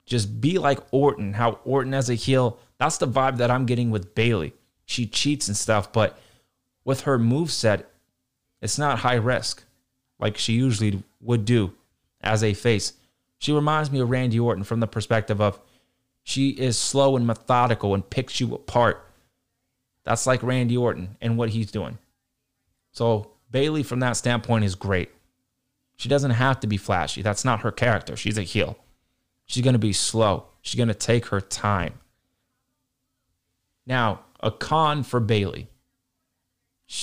Just 0.07 0.41
be 0.41 0.59
like 0.59 0.81
Orton, 0.91 1.35
how 1.35 1.61
Orton 1.65 1.95
as 1.95 2.11
a 2.11 2.15
heel, 2.15 2.59
that's 2.79 2.99
the 2.99 3.07
vibe 3.07 3.37
that 3.37 3.51
I'm 3.51 3.67
getting 3.67 3.91
with 3.91 4.15
Bayley. 4.15 4.55
She 4.87 5.07
cheats 5.07 5.49
and 5.49 5.57
stuff, 5.57 5.93
but 5.93 6.19
with 6.85 7.03
her 7.03 7.19
move 7.19 7.51
set, 7.51 7.89
it's 8.61 8.79
not 8.79 9.01
high 9.01 9.15
risk 9.15 9.65
like 10.19 10.37
she 10.37 10.55
usually 10.55 11.03
would 11.21 11.45
do 11.45 11.73
as 12.21 12.43
a 12.43 12.55
face. 12.55 12.95
She 13.39 13.53
reminds 13.53 13.91
me 13.91 14.01
of 14.01 14.11
Randy 14.11 14.39
Orton 14.39 14.65
from 14.65 14.81
the 14.81 14.87
perspective 14.87 15.41
of 15.41 15.61
she 16.23 16.51
is 16.51 16.79
slow 16.79 17.17
and 17.17 17.27
methodical 17.27 17.95
and 17.95 18.09
picks 18.09 18.41
you 18.41 18.55
apart. 18.55 19.05
That's 20.05 20.27
like 20.27 20.43
Randy 20.43 20.77
Orton 20.77 21.17
and 21.21 21.37
what 21.37 21.51
he's 21.51 21.71
doing. 21.73 21.99
So 22.93 23.32
Bayley, 23.53 23.83
from 23.83 24.01
that 24.01 24.17
standpoint, 24.17 24.65
is 24.65 24.75
great. 24.75 25.11
She 25.97 26.09
doesn't 26.09 26.33
have 26.33 26.59
to 26.61 26.67
be 26.67 26.79
flashy. 26.79 27.23
That's 27.23 27.45
not 27.45 27.61
her 27.61 27.71
character. 27.71 28.17
She's 28.17 28.39
a 28.39 28.43
heel. 28.43 28.77
She's 29.47 29.63
going 29.63 29.75
to 29.75 29.79
be 29.79 29.93
slow. 29.93 30.47
She's 30.63 30.77
going 30.77 30.89
to 30.89 30.95
take 30.95 31.27
her 31.27 31.41
time. 31.41 32.01
Now, 33.87 34.21
a 34.41 34.51
con 34.51 35.03
for 35.03 35.21
Bayley. 35.21 35.69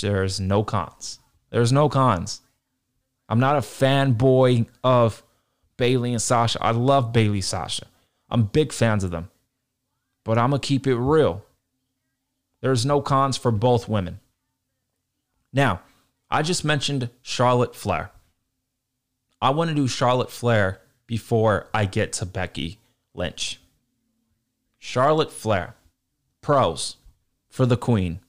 There's 0.01 0.39
no 0.39 0.63
cons. 0.63 1.19
There's 1.49 1.71
no 1.71 1.87
cons. 1.87 2.41
I'm 3.27 3.39
not 3.39 3.55
a 3.55 3.61
fanboy 3.61 4.67
of 4.83 5.23
Bayley 5.77 6.13
and 6.13 6.21
Sasha. 6.21 6.61
I 6.61 6.71
love 6.71 7.13
Bayley 7.13 7.41
Sasha. 7.41 7.85
I'm 8.29 8.43
big 8.43 8.73
fans 8.73 9.03
of 9.03 9.11
them. 9.11 9.29
But 10.23 10.37
I'm 10.37 10.49
going 10.49 10.61
to 10.61 10.67
keep 10.67 10.87
it 10.87 10.95
real. 10.95 11.43
There's 12.61 12.85
no 12.85 13.01
cons 13.01 13.37
for 13.37 13.51
both 13.51 13.87
women. 13.87 14.19
Now, 15.53 15.81
I 16.31 16.41
just 16.43 16.63
mentioned 16.63 17.09
Charlotte 17.21 17.75
Flair. 17.75 18.11
I 19.41 19.49
want 19.49 19.69
to 19.69 19.75
do 19.75 19.87
Charlotte 19.87 20.31
Flair 20.31 20.81
before 21.07 21.67
I 21.73 21.85
get 21.85 22.13
to 22.13 22.25
Becky 22.25 22.79
Lynch. 23.13 23.59
Charlotte 24.77 25.31
Flair, 25.31 25.75
pros 26.41 26.97
for 27.49 27.65
the 27.65 27.77
Queen. 27.77 28.19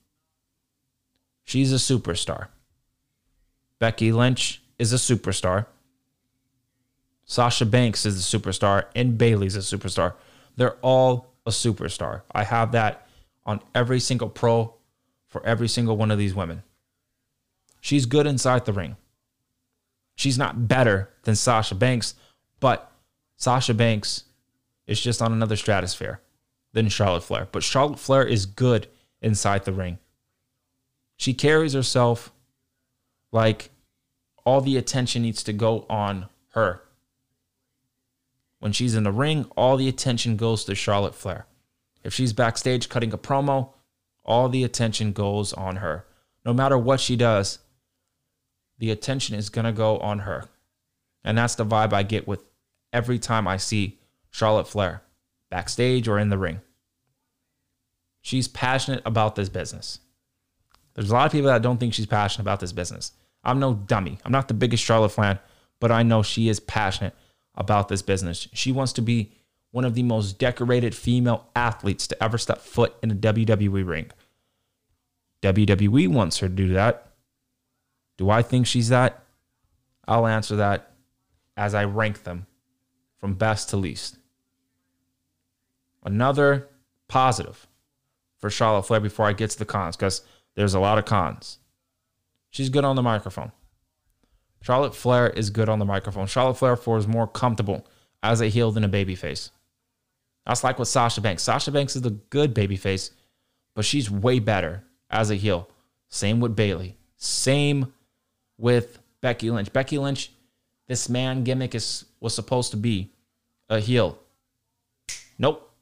She's 1.44 1.72
a 1.72 1.76
superstar. 1.76 2.48
Becky 3.78 4.12
Lynch 4.12 4.62
is 4.78 4.92
a 4.92 4.96
superstar. 4.96 5.66
Sasha 7.24 7.66
Banks 7.66 8.06
is 8.06 8.18
a 8.18 8.38
superstar, 8.38 8.86
and 8.96 9.18
Bayley's 9.18 9.56
a 9.56 9.60
superstar. 9.60 10.14
They're 10.56 10.76
all 10.82 11.34
a 11.46 11.50
superstar. 11.50 12.22
I 12.32 12.44
have 12.44 12.72
that 12.72 13.06
on 13.44 13.60
every 13.74 14.00
single 14.00 14.28
pro 14.28 14.74
for 15.28 15.44
every 15.46 15.68
single 15.68 15.96
one 15.96 16.10
of 16.10 16.18
these 16.18 16.34
women. 16.34 16.62
She's 17.80 18.06
good 18.06 18.26
inside 18.26 18.64
the 18.64 18.72
ring. 18.72 18.96
She's 20.14 20.38
not 20.38 20.68
better 20.68 21.10
than 21.22 21.34
Sasha 21.34 21.74
Banks, 21.74 22.14
but 22.60 22.92
Sasha 23.36 23.72
Banks 23.72 24.24
is 24.86 25.00
just 25.00 25.22
on 25.22 25.32
another 25.32 25.56
stratosphere 25.56 26.20
than 26.72 26.88
Charlotte 26.88 27.24
Flair. 27.24 27.48
But 27.50 27.62
Charlotte 27.62 27.98
Flair 27.98 28.24
is 28.24 28.44
good 28.46 28.86
inside 29.22 29.64
the 29.64 29.72
ring. 29.72 29.98
She 31.16 31.34
carries 31.34 31.72
herself 31.72 32.32
like 33.32 33.70
all 34.44 34.60
the 34.60 34.76
attention 34.76 35.22
needs 35.22 35.42
to 35.44 35.52
go 35.52 35.86
on 35.88 36.28
her. 36.54 36.82
When 38.58 38.72
she's 38.72 38.94
in 38.94 39.04
the 39.04 39.12
ring, 39.12 39.46
all 39.56 39.76
the 39.76 39.88
attention 39.88 40.36
goes 40.36 40.64
to 40.64 40.74
Charlotte 40.74 41.14
Flair. 41.14 41.46
If 42.04 42.12
she's 42.12 42.32
backstage 42.32 42.88
cutting 42.88 43.12
a 43.12 43.18
promo, 43.18 43.72
all 44.24 44.48
the 44.48 44.64
attention 44.64 45.12
goes 45.12 45.52
on 45.52 45.76
her. 45.76 46.06
No 46.44 46.52
matter 46.52 46.76
what 46.76 47.00
she 47.00 47.16
does, 47.16 47.58
the 48.80 48.90
attention 48.90 49.36
is 49.36 49.50
going 49.50 49.66
to 49.66 49.72
go 49.72 49.98
on 49.98 50.20
her. 50.20 50.46
And 51.22 51.38
that's 51.38 51.54
the 51.54 51.66
vibe 51.66 51.92
I 51.92 52.02
get 52.02 52.26
with 52.26 52.42
every 52.92 53.18
time 53.18 53.46
I 53.46 53.58
see 53.58 53.98
Charlotte 54.30 54.66
Flair, 54.66 55.02
backstage 55.50 56.08
or 56.08 56.18
in 56.18 56.30
the 56.30 56.38
ring. 56.38 56.60
She's 58.22 58.48
passionate 58.48 59.02
about 59.04 59.36
this 59.36 59.48
business. 59.48 60.00
There's 60.94 61.10
a 61.10 61.14
lot 61.14 61.26
of 61.26 61.32
people 61.32 61.48
that 61.48 61.62
don't 61.62 61.78
think 61.78 61.94
she's 61.94 62.06
passionate 62.06 62.44
about 62.44 62.60
this 62.60 62.72
business. 62.72 63.12
I'm 63.44 63.60
no 63.60 63.74
dummy. 63.74 64.18
I'm 64.24 64.32
not 64.32 64.48
the 64.48 64.54
biggest 64.54 64.82
Charlotte 64.82 65.12
fan, 65.12 65.38
but 65.78 65.92
I 65.92 66.02
know 66.02 66.22
she 66.22 66.48
is 66.48 66.58
passionate 66.58 67.14
about 67.54 67.88
this 67.88 68.02
business. 68.02 68.48
She 68.52 68.72
wants 68.72 68.92
to 68.94 69.02
be 69.02 69.32
one 69.70 69.84
of 69.84 69.94
the 69.94 70.02
most 70.02 70.38
decorated 70.38 70.94
female 70.94 71.48
athletes 71.54 72.06
to 72.08 72.22
ever 72.22 72.38
step 72.38 72.60
foot 72.60 72.94
in 73.02 73.10
a 73.10 73.14
WWE 73.14 73.86
ring. 73.86 74.10
WWE 75.42 76.08
wants 76.08 76.38
her 76.38 76.48
to 76.48 76.54
do 76.54 76.72
that. 76.74 77.09
Do 78.20 78.28
I 78.28 78.42
think 78.42 78.66
she's 78.66 78.90
that? 78.90 79.24
I'll 80.06 80.26
answer 80.26 80.56
that 80.56 80.92
as 81.56 81.74
I 81.74 81.84
rank 81.84 82.24
them 82.24 82.46
from 83.16 83.32
best 83.32 83.70
to 83.70 83.78
least. 83.78 84.18
Another 86.04 86.68
positive 87.08 87.66
for 88.36 88.50
Charlotte 88.50 88.82
Flair 88.82 89.00
before 89.00 89.24
I 89.24 89.32
get 89.32 89.48
to 89.52 89.58
the 89.58 89.64
cons, 89.64 89.96
because 89.96 90.20
there's 90.54 90.74
a 90.74 90.80
lot 90.80 90.98
of 90.98 91.06
cons. 91.06 91.60
She's 92.50 92.68
good 92.68 92.84
on 92.84 92.94
the 92.94 93.02
microphone. 93.02 93.52
Charlotte 94.60 94.94
Flair 94.94 95.30
is 95.30 95.48
good 95.48 95.70
on 95.70 95.78
the 95.78 95.86
microphone. 95.86 96.26
Charlotte 96.26 96.58
Flair 96.58 96.76
for 96.76 96.98
is 96.98 97.08
more 97.08 97.26
comfortable 97.26 97.86
as 98.22 98.42
a 98.42 98.48
heel 98.48 98.70
than 98.70 98.84
a 98.84 98.88
babyface. 98.90 99.48
That's 100.44 100.62
like 100.62 100.78
with 100.78 100.88
Sasha 100.88 101.22
Banks. 101.22 101.42
Sasha 101.42 101.72
Banks 101.72 101.96
is 101.96 102.04
a 102.04 102.10
good 102.10 102.54
babyface, 102.54 103.12
but 103.74 103.86
she's 103.86 104.10
way 104.10 104.40
better 104.40 104.84
as 105.08 105.30
a 105.30 105.36
heel. 105.36 105.70
Same 106.10 106.38
with 106.38 106.54
Bayley. 106.54 106.98
Same 107.16 107.94
with 108.60 109.00
Becky 109.20 109.50
Lynch. 109.50 109.72
Becky 109.72 109.98
Lynch, 109.98 110.30
this 110.86 111.08
man 111.08 111.42
gimmick 111.44 111.74
is 111.74 112.04
was 112.20 112.34
supposed 112.34 112.70
to 112.72 112.76
be 112.76 113.10
a 113.68 113.80
heel. 113.80 114.18
Nope. 115.38 115.72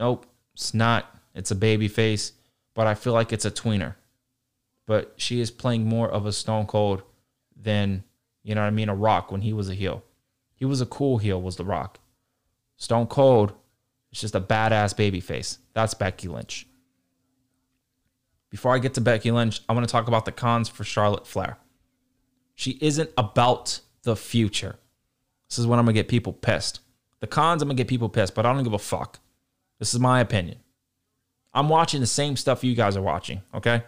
Nope. 0.00 0.26
It's 0.54 0.74
not. 0.74 1.14
It's 1.34 1.50
a 1.50 1.56
baby 1.56 1.88
face, 1.88 2.32
but 2.74 2.86
I 2.86 2.94
feel 2.94 3.12
like 3.12 3.32
it's 3.32 3.44
a 3.44 3.50
tweener. 3.50 3.94
But 4.86 5.12
she 5.16 5.40
is 5.40 5.50
playing 5.50 5.86
more 5.86 6.08
of 6.08 6.24
a 6.24 6.32
stone 6.32 6.66
cold 6.66 7.02
than, 7.54 8.02
you 8.42 8.54
know 8.54 8.62
what 8.62 8.68
I 8.68 8.70
mean, 8.70 8.88
a 8.88 8.94
rock 8.94 9.30
when 9.30 9.42
he 9.42 9.52
was 9.52 9.68
a 9.68 9.74
heel. 9.74 10.02
He 10.54 10.64
was 10.64 10.80
a 10.80 10.86
cool 10.86 11.18
heel, 11.18 11.40
was 11.40 11.56
the 11.56 11.64
rock. 11.64 12.00
Stone 12.76 13.08
Cold 13.08 13.52
is 14.10 14.20
just 14.20 14.34
a 14.34 14.40
badass 14.40 14.96
baby 14.96 15.20
face. 15.20 15.58
That's 15.74 15.94
Becky 15.94 16.28
Lynch. 16.28 16.66
Before 18.50 18.74
I 18.74 18.78
get 18.78 18.94
to 18.94 19.00
Becky 19.00 19.30
Lynch, 19.30 19.60
I 19.68 19.72
want 19.74 19.86
to 19.86 19.92
talk 19.92 20.08
about 20.08 20.24
the 20.24 20.32
cons 20.32 20.68
for 20.68 20.82
Charlotte 20.82 21.26
Flair. 21.26 21.58
She 22.58 22.76
isn't 22.80 23.10
about 23.16 23.78
the 24.02 24.16
future. 24.16 24.80
This 25.48 25.60
is 25.60 25.66
when 25.68 25.78
I'm 25.78 25.86
to 25.86 25.92
get 25.92 26.08
people 26.08 26.32
pissed. 26.32 26.80
The 27.20 27.28
cons, 27.28 27.62
I'm 27.62 27.68
to 27.68 27.74
get 27.76 27.86
people 27.86 28.08
pissed, 28.08 28.34
but 28.34 28.44
I 28.44 28.52
don't 28.52 28.64
give 28.64 28.72
a 28.72 28.80
fuck. 28.80 29.20
This 29.78 29.94
is 29.94 30.00
my 30.00 30.18
opinion. 30.18 30.58
I'm 31.54 31.68
watching 31.68 32.00
the 32.00 32.06
same 32.08 32.34
stuff 32.36 32.64
you 32.64 32.74
guys 32.74 32.96
are 32.96 33.02
watching, 33.02 33.42
okay? 33.54 33.84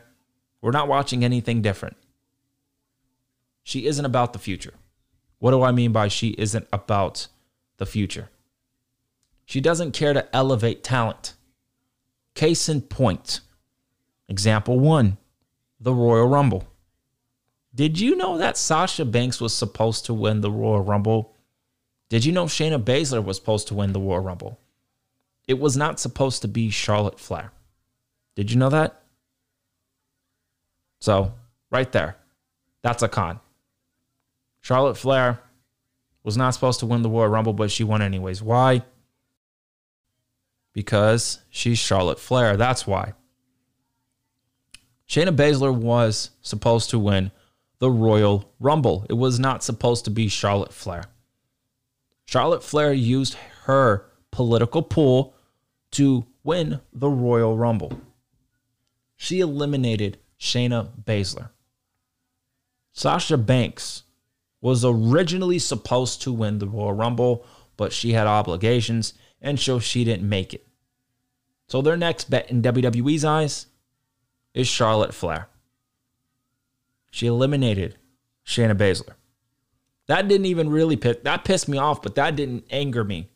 We're 0.62 0.70
not 0.70 0.86
watching 0.86 1.24
anything 1.24 1.62
different. 1.62 1.96
She 3.64 3.86
isn't 3.86 4.04
about 4.04 4.34
the 4.34 4.38
future. 4.38 4.74
What 5.40 5.50
do 5.50 5.64
I 5.64 5.72
mean 5.72 5.90
by 5.90 6.06
she 6.06 6.28
isn't 6.38 6.68
about 6.72 7.26
the 7.78 7.86
future? 7.86 8.30
She 9.46 9.60
doesn't 9.60 9.94
care 9.94 10.12
to 10.12 10.28
elevate 10.32 10.84
talent. 10.84 11.34
Case 12.36 12.68
in 12.68 12.82
point. 12.82 13.40
Example 14.28 14.78
one 14.78 15.16
the 15.80 15.92
Royal 15.92 16.28
Rumble. 16.28 16.69
Did 17.80 17.98
you 17.98 18.14
know 18.14 18.36
that 18.36 18.58
Sasha 18.58 19.06
Banks 19.06 19.40
was 19.40 19.54
supposed 19.54 20.04
to 20.04 20.12
win 20.12 20.42
the 20.42 20.50
Royal 20.50 20.82
Rumble? 20.82 21.34
Did 22.10 22.26
you 22.26 22.30
know 22.30 22.44
Shayna 22.44 22.78
Baszler 22.78 23.24
was 23.24 23.38
supposed 23.38 23.68
to 23.68 23.74
win 23.74 23.94
the 23.94 23.98
Royal 23.98 24.20
Rumble? 24.20 24.60
It 25.48 25.58
was 25.58 25.78
not 25.78 25.98
supposed 25.98 26.42
to 26.42 26.48
be 26.48 26.68
Charlotte 26.68 27.18
Flair. 27.18 27.52
Did 28.34 28.50
you 28.50 28.58
know 28.58 28.68
that? 28.68 29.00
So, 31.00 31.32
right 31.70 31.90
there, 31.90 32.18
that's 32.82 33.02
a 33.02 33.08
con. 33.08 33.40
Charlotte 34.60 34.98
Flair 34.98 35.40
was 36.22 36.36
not 36.36 36.50
supposed 36.50 36.80
to 36.80 36.86
win 36.86 37.00
the 37.00 37.08
Royal 37.08 37.28
Rumble, 37.28 37.54
but 37.54 37.70
she 37.70 37.82
won 37.82 38.02
anyways. 38.02 38.42
Why? 38.42 38.82
Because 40.74 41.40
she's 41.48 41.78
Charlotte 41.78 42.20
Flair. 42.20 42.58
That's 42.58 42.86
why. 42.86 43.14
Shayna 45.08 45.34
Baszler 45.34 45.74
was 45.74 46.28
supposed 46.42 46.90
to 46.90 46.98
win 46.98 47.30
the 47.80 47.90
Royal 47.90 48.52
Rumble. 48.60 49.04
It 49.10 49.14
was 49.14 49.40
not 49.40 49.64
supposed 49.64 50.04
to 50.04 50.10
be 50.10 50.28
Charlotte 50.28 50.72
Flair. 50.72 51.04
Charlotte 52.26 52.62
Flair 52.62 52.92
used 52.92 53.34
her 53.64 54.06
political 54.30 54.82
pull 54.82 55.34
to 55.90 56.24
win 56.44 56.80
the 56.92 57.08
Royal 57.08 57.56
Rumble. 57.56 57.92
She 59.16 59.40
eliminated 59.40 60.18
Shayna 60.38 60.90
Baszler. 61.04 61.50
Sasha 62.92 63.36
Banks 63.36 64.04
was 64.60 64.84
originally 64.84 65.58
supposed 65.58 66.22
to 66.22 66.32
win 66.32 66.58
the 66.58 66.68
Royal 66.68 66.92
Rumble, 66.92 67.44
but 67.76 67.92
she 67.92 68.12
had 68.12 68.26
obligations, 68.26 69.14
and 69.40 69.58
so 69.58 69.78
she 69.78 70.04
didn't 70.04 70.28
make 70.28 70.54
it. 70.54 70.66
So 71.68 71.82
their 71.82 71.96
next 71.96 72.30
bet 72.30 72.50
in 72.50 72.62
WWE's 72.62 73.24
eyes 73.24 73.66
is 74.54 74.68
Charlotte 74.68 75.14
Flair. 75.14 75.49
She 77.10 77.26
eliminated 77.26 77.96
Shayna 78.46 78.76
Baszler. 78.76 79.14
That 80.06 80.28
didn't 80.28 80.46
even 80.46 80.70
really 80.70 80.96
piss 80.96 81.18
that 81.22 81.44
pissed 81.44 81.68
me 81.68 81.78
off, 81.78 82.02
but 82.02 82.16
that 82.16 82.36
didn't 82.36 82.64
anger 82.70 83.04
me 83.04 83.30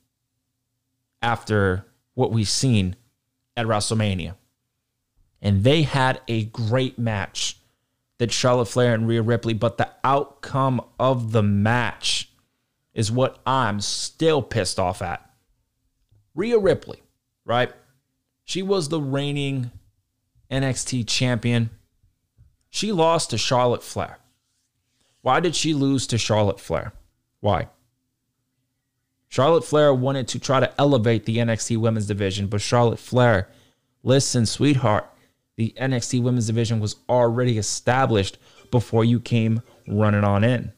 after 1.22 1.86
what 2.14 2.32
we've 2.32 2.48
seen 2.48 2.96
at 3.56 3.66
WrestleMania. 3.66 4.34
And 5.40 5.62
they 5.62 5.82
had 5.82 6.20
a 6.26 6.44
great 6.46 6.98
match 6.98 7.58
that 8.18 8.32
Charlotte 8.32 8.66
Flair 8.66 8.94
and 8.94 9.06
Rhea 9.06 9.22
Ripley, 9.22 9.54
but 9.54 9.78
the 9.78 9.90
outcome 10.02 10.80
of 10.98 11.32
the 11.32 11.42
match 11.42 12.30
is 12.94 13.10
what 13.10 13.40
I'm 13.46 13.80
still 13.80 14.40
pissed 14.42 14.78
off 14.78 15.02
at. 15.02 15.28
Rhea 16.34 16.58
Ripley, 16.58 17.02
right? 17.44 17.72
She 18.44 18.62
was 18.62 18.88
the 18.88 19.00
reigning 19.00 19.70
NXT 20.50 21.06
champion. 21.08 21.70
She 22.74 22.90
lost 22.90 23.30
to 23.30 23.38
Charlotte 23.38 23.84
Flair. 23.84 24.18
Why 25.22 25.38
did 25.38 25.54
she 25.54 25.74
lose 25.74 26.08
to 26.08 26.18
Charlotte 26.18 26.58
Flair? 26.58 26.92
Why? 27.38 27.68
Charlotte 29.28 29.64
Flair 29.64 29.94
wanted 29.94 30.26
to 30.26 30.40
try 30.40 30.58
to 30.58 30.74
elevate 30.76 31.24
the 31.24 31.36
NXT 31.36 31.76
women's 31.76 32.08
division, 32.08 32.48
but 32.48 32.60
Charlotte 32.60 32.98
Flair, 32.98 33.48
listen, 34.02 34.44
sweetheart, 34.44 35.08
the 35.54 35.72
NXT 35.80 36.20
women's 36.20 36.48
division 36.48 36.80
was 36.80 36.96
already 37.08 37.58
established 37.58 38.38
before 38.72 39.04
you 39.04 39.20
came 39.20 39.62
running 39.86 40.24
on 40.24 40.42
in. 40.42 40.72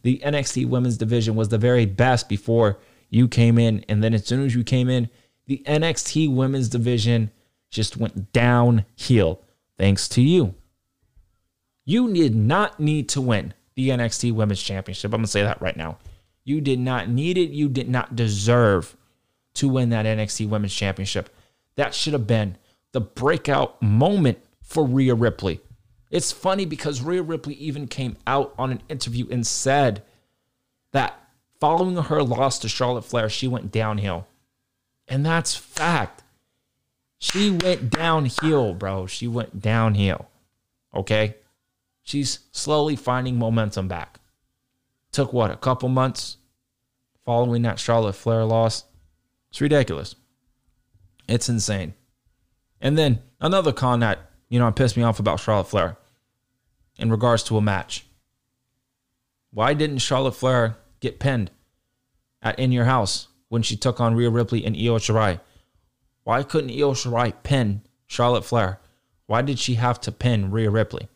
The 0.00 0.22
NXT 0.24 0.66
women's 0.66 0.96
division 0.96 1.36
was 1.36 1.50
the 1.50 1.58
very 1.58 1.84
best 1.84 2.26
before 2.26 2.78
you 3.10 3.28
came 3.28 3.58
in. 3.58 3.84
And 3.86 4.02
then 4.02 4.14
as 4.14 4.24
soon 4.24 4.46
as 4.46 4.54
you 4.54 4.64
came 4.64 4.88
in, 4.88 5.10
the 5.44 5.62
NXT 5.66 6.34
women's 6.34 6.70
division 6.70 7.32
just 7.68 7.98
went 7.98 8.32
downhill 8.32 9.42
thanks 9.76 10.08
to 10.08 10.22
you. 10.22 10.54
You 11.86 12.12
did 12.12 12.34
not 12.34 12.78
need 12.78 13.08
to 13.10 13.22
win 13.22 13.54
the 13.76 13.88
NXT 13.88 14.32
Women's 14.32 14.62
Championship. 14.62 15.12
I'm 15.14 15.20
going 15.20 15.24
to 15.24 15.30
say 15.30 15.42
that 15.42 15.62
right 15.62 15.76
now. 15.76 15.98
You 16.44 16.60
did 16.60 16.80
not 16.80 17.08
need 17.08 17.38
it. 17.38 17.50
You 17.50 17.68
did 17.68 17.88
not 17.88 18.14
deserve 18.14 18.96
to 19.54 19.68
win 19.68 19.88
that 19.90 20.04
NXT 20.04 20.48
Women's 20.48 20.74
Championship. 20.74 21.30
That 21.76 21.94
should 21.94 22.12
have 22.12 22.26
been 22.26 22.56
the 22.92 23.00
breakout 23.00 23.80
moment 23.80 24.38
for 24.62 24.84
Rhea 24.84 25.14
Ripley. 25.14 25.60
It's 26.10 26.32
funny 26.32 26.64
because 26.64 27.02
Rhea 27.02 27.22
Ripley 27.22 27.54
even 27.54 27.86
came 27.86 28.16
out 28.26 28.54
on 28.58 28.70
an 28.70 28.82
interview 28.88 29.26
and 29.30 29.46
said 29.46 30.02
that 30.92 31.20
following 31.60 31.96
her 31.96 32.22
loss 32.22 32.58
to 32.60 32.68
Charlotte 32.68 33.04
Flair, 33.04 33.28
she 33.28 33.48
went 33.48 33.70
downhill. 33.70 34.26
And 35.08 35.24
that's 35.24 35.54
fact. 35.54 36.22
She 37.18 37.50
went 37.50 37.90
downhill, 37.90 38.74
bro. 38.74 39.06
She 39.06 39.28
went 39.28 39.60
downhill. 39.60 40.28
Okay? 40.94 41.36
She's 42.06 42.38
slowly 42.52 42.94
finding 42.94 43.36
momentum 43.36 43.88
back. 43.88 44.20
Took 45.10 45.32
what, 45.32 45.50
a 45.50 45.56
couple 45.56 45.88
months 45.88 46.36
following 47.24 47.62
that 47.62 47.80
Charlotte 47.80 48.14
Flair 48.14 48.44
loss? 48.44 48.84
It's 49.50 49.60
ridiculous. 49.60 50.14
It's 51.28 51.48
insane. 51.48 51.94
And 52.80 52.96
then 52.96 53.22
another 53.40 53.72
con 53.72 53.98
that, 54.00 54.30
you 54.48 54.60
know, 54.60 54.70
pissed 54.70 54.96
me 54.96 55.02
off 55.02 55.18
about 55.18 55.40
Charlotte 55.40 55.66
Flair 55.66 55.96
in 56.96 57.10
regards 57.10 57.42
to 57.44 57.56
a 57.56 57.60
match. 57.60 58.06
Why 59.50 59.74
didn't 59.74 59.98
Charlotte 59.98 60.36
Flair 60.36 60.76
get 61.00 61.18
pinned 61.18 61.50
at 62.40 62.56
In 62.56 62.70
Your 62.70 62.84
House 62.84 63.26
when 63.48 63.62
she 63.62 63.76
took 63.76 64.00
on 64.00 64.14
Rhea 64.14 64.30
Ripley 64.30 64.64
and 64.64 64.76
Io 64.76 64.98
Shirai? 64.98 65.40
Why 66.22 66.44
couldn't 66.44 66.70
Io 66.70 66.92
Shirai 66.92 67.32
pin 67.42 67.82
Charlotte 68.06 68.44
Flair? 68.44 68.78
Why 69.26 69.42
did 69.42 69.58
she 69.58 69.74
have 69.74 70.00
to 70.02 70.12
pin 70.12 70.52
Rhea 70.52 70.70
Ripley? 70.70 71.08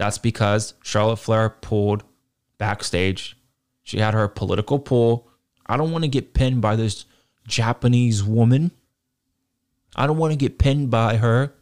That's 0.00 0.16
because 0.16 0.72
Charlotte 0.82 1.18
Flair 1.18 1.50
pulled 1.50 2.04
backstage. 2.56 3.36
She 3.82 3.98
had 3.98 4.14
her 4.14 4.28
political 4.28 4.78
pull. 4.78 5.28
I 5.66 5.76
don't 5.76 5.92
want 5.92 6.04
to 6.04 6.08
get 6.08 6.32
pinned 6.32 6.62
by 6.62 6.74
this 6.74 7.04
Japanese 7.46 8.24
woman. 8.24 8.70
I 9.94 10.06
don't 10.06 10.16
want 10.16 10.32
to 10.32 10.38
get 10.38 10.58
pinned 10.58 10.90
by 10.90 11.18
her. 11.18 11.52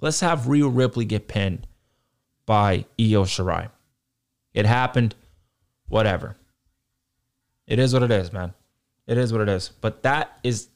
Let's 0.00 0.18
have 0.18 0.48
Rhea 0.48 0.66
Ripley 0.66 1.04
get 1.04 1.28
pinned 1.28 1.68
by 2.46 2.84
Io 2.98 3.22
Shirai. 3.22 3.70
It 4.52 4.66
happened. 4.66 5.14
Whatever. 5.86 6.36
It 7.68 7.78
is 7.78 7.94
what 7.94 8.02
it 8.02 8.10
is, 8.10 8.32
man. 8.32 8.54
It 9.06 9.18
is 9.18 9.32
what 9.32 9.42
it 9.42 9.48
is. 9.48 9.68
But 9.80 10.02
that 10.02 10.36
is 10.42 10.66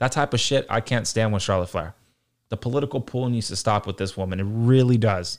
that 0.00 0.10
type 0.10 0.34
of 0.34 0.40
shit 0.40 0.66
I 0.68 0.80
can't 0.80 1.06
stand 1.06 1.32
with 1.32 1.44
Charlotte 1.44 1.70
Flair. 1.70 1.94
The 2.48 2.56
political 2.56 3.00
pull 3.00 3.28
needs 3.28 3.46
to 3.46 3.56
stop 3.56 3.86
with 3.86 3.98
this 3.98 4.16
woman. 4.16 4.40
It 4.40 4.46
really 4.48 4.98
does. 4.98 5.38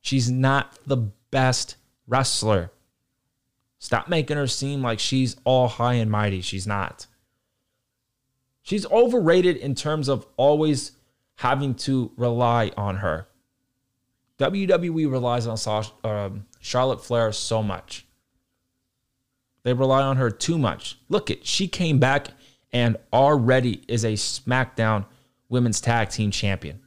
She's 0.00 0.30
not 0.30 0.78
the 0.86 0.96
best 1.30 1.76
wrestler. 2.06 2.70
Stop 3.78 4.08
making 4.08 4.36
her 4.36 4.46
seem 4.46 4.82
like 4.82 4.98
she's 4.98 5.36
all 5.44 5.68
high 5.68 5.94
and 5.94 6.10
mighty. 6.10 6.40
She's 6.40 6.66
not. 6.66 7.06
She's 8.62 8.86
overrated 8.86 9.56
in 9.56 9.74
terms 9.74 10.08
of 10.08 10.26
always 10.36 10.92
having 11.36 11.74
to 11.74 12.12
rely 12.16 12.72
on 12.76 12.96
her. 12.96 13.26
WWE 14.38 15.10
relies 15.10 15.46
on 15.46 15.84
um, 16.04 16.46
Charlotte 16.60 17.04
Flair 17.04 17.32
so 17.32 17.62
much. 17.62 18.06
They 19.62 19.72
rely 19.72 20.02
on 20.02 20.16
her 20.16 20.30
too 20.30 20.58
much. 20.58 20.98
Look 21.08 21.30
it, 21.30 21.46
she 21.46 21.68
came 21.68 21.98
back 21.98 22.28
and 22.72 22.96
already 23.12 23.82
is 23.88 24.04
a 24.04 24.12
SmackDown 24.12 25.06
Women's 25.48 25.80
Tag 25.80 26.10
Team 26.10 26.30
Champion. 26.30 26.80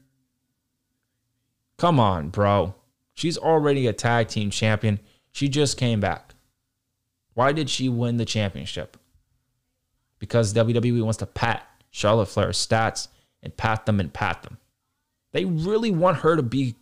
Come 1.78 2.00
on, 2.00 2.30
bro. 2.30 2.76
She's 3.14 3.38
already 3.38 3.88
a 3.88 3.94
tag 3.94 4.28
team 4.28 4.50
champion. 4.50 5.00
She 5.32 5.50
just 5.50 5.78
came 5.78 6.00
back. 6.00 6.34
Why 7.34 7.52
did 7.52 7.70
she 7.70 7.90
win 7.90 8.18
the 8.18 8.26
championship? 8.26 8.98
Because 10.20 10.54
WWE 10.54 11.04
wants 11.04 11.18
to 11.18 11.26
pat 11.26 11.68
Charlotte 11.92 12.28
Flair's 12.28 12.66
stats 12.66 13.08
and 13.42 13.56
pat 13.56 13.86
them 13.86 14.00
and 14.00 14.14
pat 14.14 14.44
them. 14.44 14.58
They 15.32 15.46
really 15.46 15.92
want 15.92 16.18
her 16.18 16.36
to 16.36 16.44
be 16.44 16.76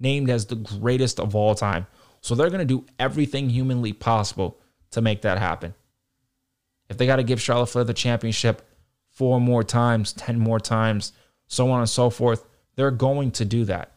named 0.00 0.30
as 0.30 0.46
the 0.46 0.56
greatest 0.56 1.20
of 1.20 1.36
all 1.36 1.54
time. 1.54 1.86
So 2.22 2.34
they're 2.34 2.50
going 2.50 2.66
to 2.66 2.80
do 2.80 2.86
everything 2.98 3.48
humanly 3.50 3.92
possible 3.92 4.58
to 4.90 5.00
make 5.00 5.22
that 5.22 5.38
happen. 5.38 5.74
If 6.88 6.96
they 6.96 7.06
got 7.06 7.16
to 7.16 7.22
give 7.22 7.40
Charlotte 7.40 7.68
Flair 7.68 7.84
the 7.84 7.94
championship 7.94 8.62
four 9.08 9.40
more 9.40 9.62
times, 9.62 10.12
10 10.14 10.38
more 10.38 10.58
times, 10.58 11.12
so 11.46 11.70
on 11.70 11.80
and 11.80 11.88
so 11.88 12.10
forth, 12.10 12.44
they're 12.74 12.90
going 12.90 13.30
to 13.32 13.44
do 13.44 13.64
that. 13.66 13.89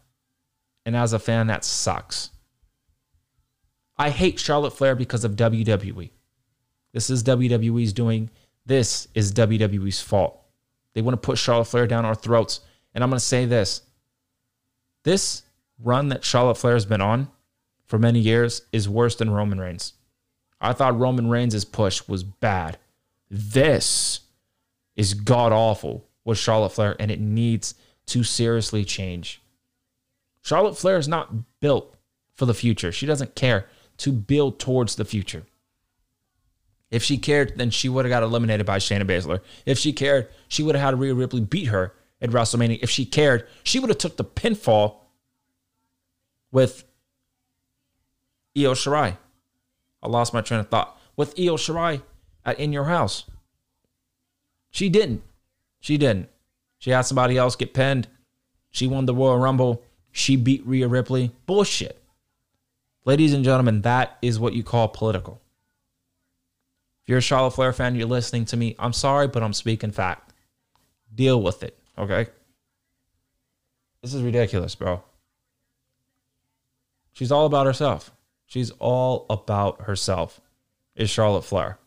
And 0.86 0.96
as 0.96 1.13
a 1.13 1.19
fan, 1.19 1.48
that 1.48 1.63
sucks. 1.63 2.32
I 3.98 4.10
hate 4.10 4.39
Charlotte 4.39 4.72
Flair 4.72 4.96
because 4.96 5.24
of 5.24 5.36
WWE. 5.36 6.10
This 6.93 7.10
is 7.10 7.24
WWE's 7.24 7.93
doing. 7.93 8.30
This 8.65 9.08
is 9.13 9.34
WWE's 9.34 10.02
fault. 10.02 10.39
They 10.93 11.02
want 11.02 11.13
to 11.13 11.26
put 11.26 11.38
Charlotte 11.38 11.65
Flair 11.65 11.88
down 11.88 12.06
our 12.06 12.15
throats. 12.15 12.60
And 12.93 13.04
I'm 13.04 13.10
going 13.10 13.19
to 13.19 13.26
say 13.26 13.46
this 13.46 13.82
this 15.04 15.43
run 15.80 16.10
that 16.10 16.24
Charlotte 16.24 16.58
Flair 16.58 16.74
has 16.74 16.86
been 16.86 17.02
on 17.02 17.28
for 17.86 18.00
many 18.00 18.19
years 18.19 18.62
is 18.72 18.88
worse 18.88 19.15
than 19.15 19.30
Roman 19.30 19.60
Reigns. 19.60 19.93
I 20.62 20.74
thought 20.74 20.98
Roman 20.98 21.30
Reigns' 21.30 21.65
push 21.65 22.08
was 22.08 22.24
bad. 22.24 22.78
This 23.30 24.22
is 24.96 25.13
god 25.13 25.52
awful. 25.52 26.08
with 26.26 26.38
Charlotte 26.38 26.72
Flair, 26.72 26.96
and 27.00 27.12
it 27.12 27.19
needs 27.19 27.76
to 28.06 28.24
seriously 28.24 28.86
change. 28.86 29.41
Charlotte 30.43 30.77
Flair 30.77 30.97
is 30.97 31.08
not 31.08 31.60
built 31.60 31.95
for 32.36 32.45
the 32.45 32.53
future. 32.53 32.91
She 32.91 33.06
doesn't 33.06 33.36
care 33.36 33.67
to 33.97 34.12
build 34.12 34.60
towards 34.60 34.95
the 34.95 35.06
future. 35.06 35.43
If 36.91 37.01
she 37.01 37.17
cared, 37.17 37.58
then 37.58 37.71
she 37.71 37.89
would 37.89 38.06
have 38.06 38.12
got 38.12 38.21
eliminated 38.21 38.65
by 38.65 38.77
Shayna 38.77 39.03
Baszler. 39.03 39.39
If 39.65 39.79
she 39.79 39.93
cared, 39.93 40.27
she 40.47 40.62
would 40.62 40.75
have 40.75 40.84
had 40.84 40.99
Rhea 40.99 41.15
Ripley 41.15 41.41
beat 41.41 41.69
her 41.69 41.95
at 42.21 42.29
WrestleMania. 42.29 42.79
If 42.84 42.89
she 42.89 43.06
cared, 43.06 43.47
she 43.63 43.79
would 43.79 43.89
have 43.89 43.97
took 43.97 44.17
the 44.17 44.23
pinfall 44.23 44.97
with 46.51 46.84
Io 48.56 48.73
Shirai. 48.73 49.17
I 50.03 50.08
lost 50.08 50.34
my 50.34 50.41
train 50.41 50.60
of 50.60 50.69
thought. 50.69 50.99
With 51.15 51.34
Io 51.39 51.56
Shirai 51.56 52.03
at 52.45 52.60
In 52.60 52.73
Your 52.73 52.86
House. 52.86 53.25
She 54.69 54.89
didn't. 54.89 55.23
She 55.79 55.97
didn't. 55.97 56.29
She 56.77 56.91
had 56.91 57.01
somebody 57.01 57.38
else 57.38 57.56
get 57.56 57.73
pinned. 57.73 58.08
She 58.69 58.88
won 58.88 59.06
the 59.06 59.15
Royal 59.15 59.38
Rumble. 59.38 59.84
She 60.13 60.36
beat 60.36 60.65
Rhea 60.65 60.88
Ripley. 60.88 61.32
Bullshit. 61.47 62.02
Ladies 63.04 63.34
and 63.34 63.43
gentlemen, 63.43 63.82
that 63.82 64.17
is 64.21 64.39
what 64.39 64.54
you 64.54 64.63
call 64.63 64.88
political. 64.88 65.41
If 67.02 67.10
you're 67.10 67.17
a 67.17 67.21
Charlotte 67.21 67.52
Flair 67.52 67.73
fan, 67.73 67.95
you're 67.95 68.08
listening 68.08 68.45
to 68.45 68.56
me. 68.56 68.76
I'm 68.80 68.93
sorry, 68.93 69.28
but 69.28 69.43
I'm 69.43 69.52
speaking 69.52 69.91
fact. 69.91 70.32
Deal 71.13 71.41
with 71.41 71.63
it, 71.63 71.78
okay? 71.97 72.28
This 74.02 74.13
is 74.13 74.21
ridiculous, 74.21 74.76
bro. 74.76 75.04
She's 77.12 77.32
all 77.32 77.47
about 77.47 77.65
herself. 77.65 78.12
She's 78.45 78.71
all 78.80 79.26
about 79.30 79.82
herself, 79.82 80.39
is 80.95 81.10
Charlotte 81.10 81.43
Flair. 81.43 81.80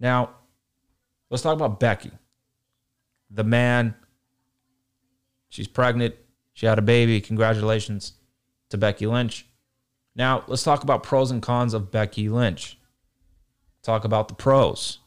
Now, 0.00 0.30
let's 1.30 1.42
talk 1.42 1.54
about 1.54 1.78
Becky. 1.78 2.10
The 3.30 3.44
man, 3.44 3.94
she's 5.50 5.68
pregnant. 5.68 6.14
She 6.54 6.66
had 6.66 6.78
a 6.78 6.82
baby. 6.82 7.20
Congratulations 7.20 8.14
to 8.70 8.78
Becky 8.78 9.06
Lynch. 9.06 9.46
Now, 10.16 10.44
let's 10.46 10.62
talk 10.62 10.82
about 10.82 11.02
pros 11.02 11.30
and 11.30 11.42
cons 11.42 11.74
of 11.74 11.90
Becky 11.90 12.28
Lynch. 12.28 12.78
Talk 13.82 14.04
about 14.04 14.28
the 14.28 14.34
pros. 14.34 15.00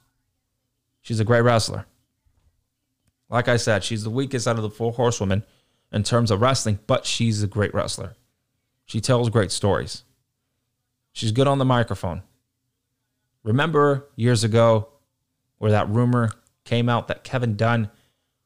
She's 1.01 1.19
a 1.19 1.25
great 1.25 1.41
wrestler. 1.41 1.85
Like 3.29 3.47
I 3.47 3.57
said, 3.57 3.83
she's 3.83 4.03
the 4.03 4.09
weakest 4.09 4.47
out 4.47 4.57
of 4.57 4.61
the 4.61 4.69
four 4.69 4.91
horsewomen 4.91 5.43
in 5.91 6.03
terms 6.03 6.31
of 6.31 6.41
wrestling, 6.41 6.79
but 6.85 7.05
she's 7.05 7.41
a 7.41 7.47
great 7.47 7.73
wrestler. 7.73 8.15
She 8.85 9.01
tells 9.01 9.29
great 9.29 9.51
stories. 9.51 10.03
She's 11.13 11.31
good 11.31 11.47
on 11.47 11.57
the 11.57 11.65
microphone. 11.65 12.23
Remember 13.43 14.07
years 14.15 14.43
ago 14.43 14.89
where 15.57 15.71
that 15.71 15.89
rumor 15.89 16.31
came 16.63 16.89
out 16.89 17.07
that 17.07 17.23
Kevin 17.23 17.55
Dunn 17.55 17.89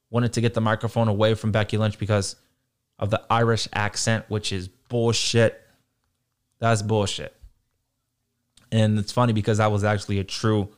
wanted 0.09 0.33
to 0.33 0.41
get 0.41 0.53
the 0.53 0.61
microphone 0.61 1.07
away 1.07 1.33
from 1.33 1.51
Becky 1.51 1.77
Lynch 1.77 1.97
because 1.97 2.35
of 3.01 3.09
the 3.09 3.21
Irish 3.29 3.67
accent, 3.73 4.25
which 4.29 4.53
is 4.53 4.67
bullshit. 4.67 5.59
That's 6.59 6.83
bullshit. 6.83 7.35
And 8.71 8.97
it's 8.99 9.11
funny 9.11 9.33
because 9.33 9.57
that 9.57 9.71
was 9.71 9.83
actually 9.83 10.19
a 10.19 10.23
true 10.23 10.69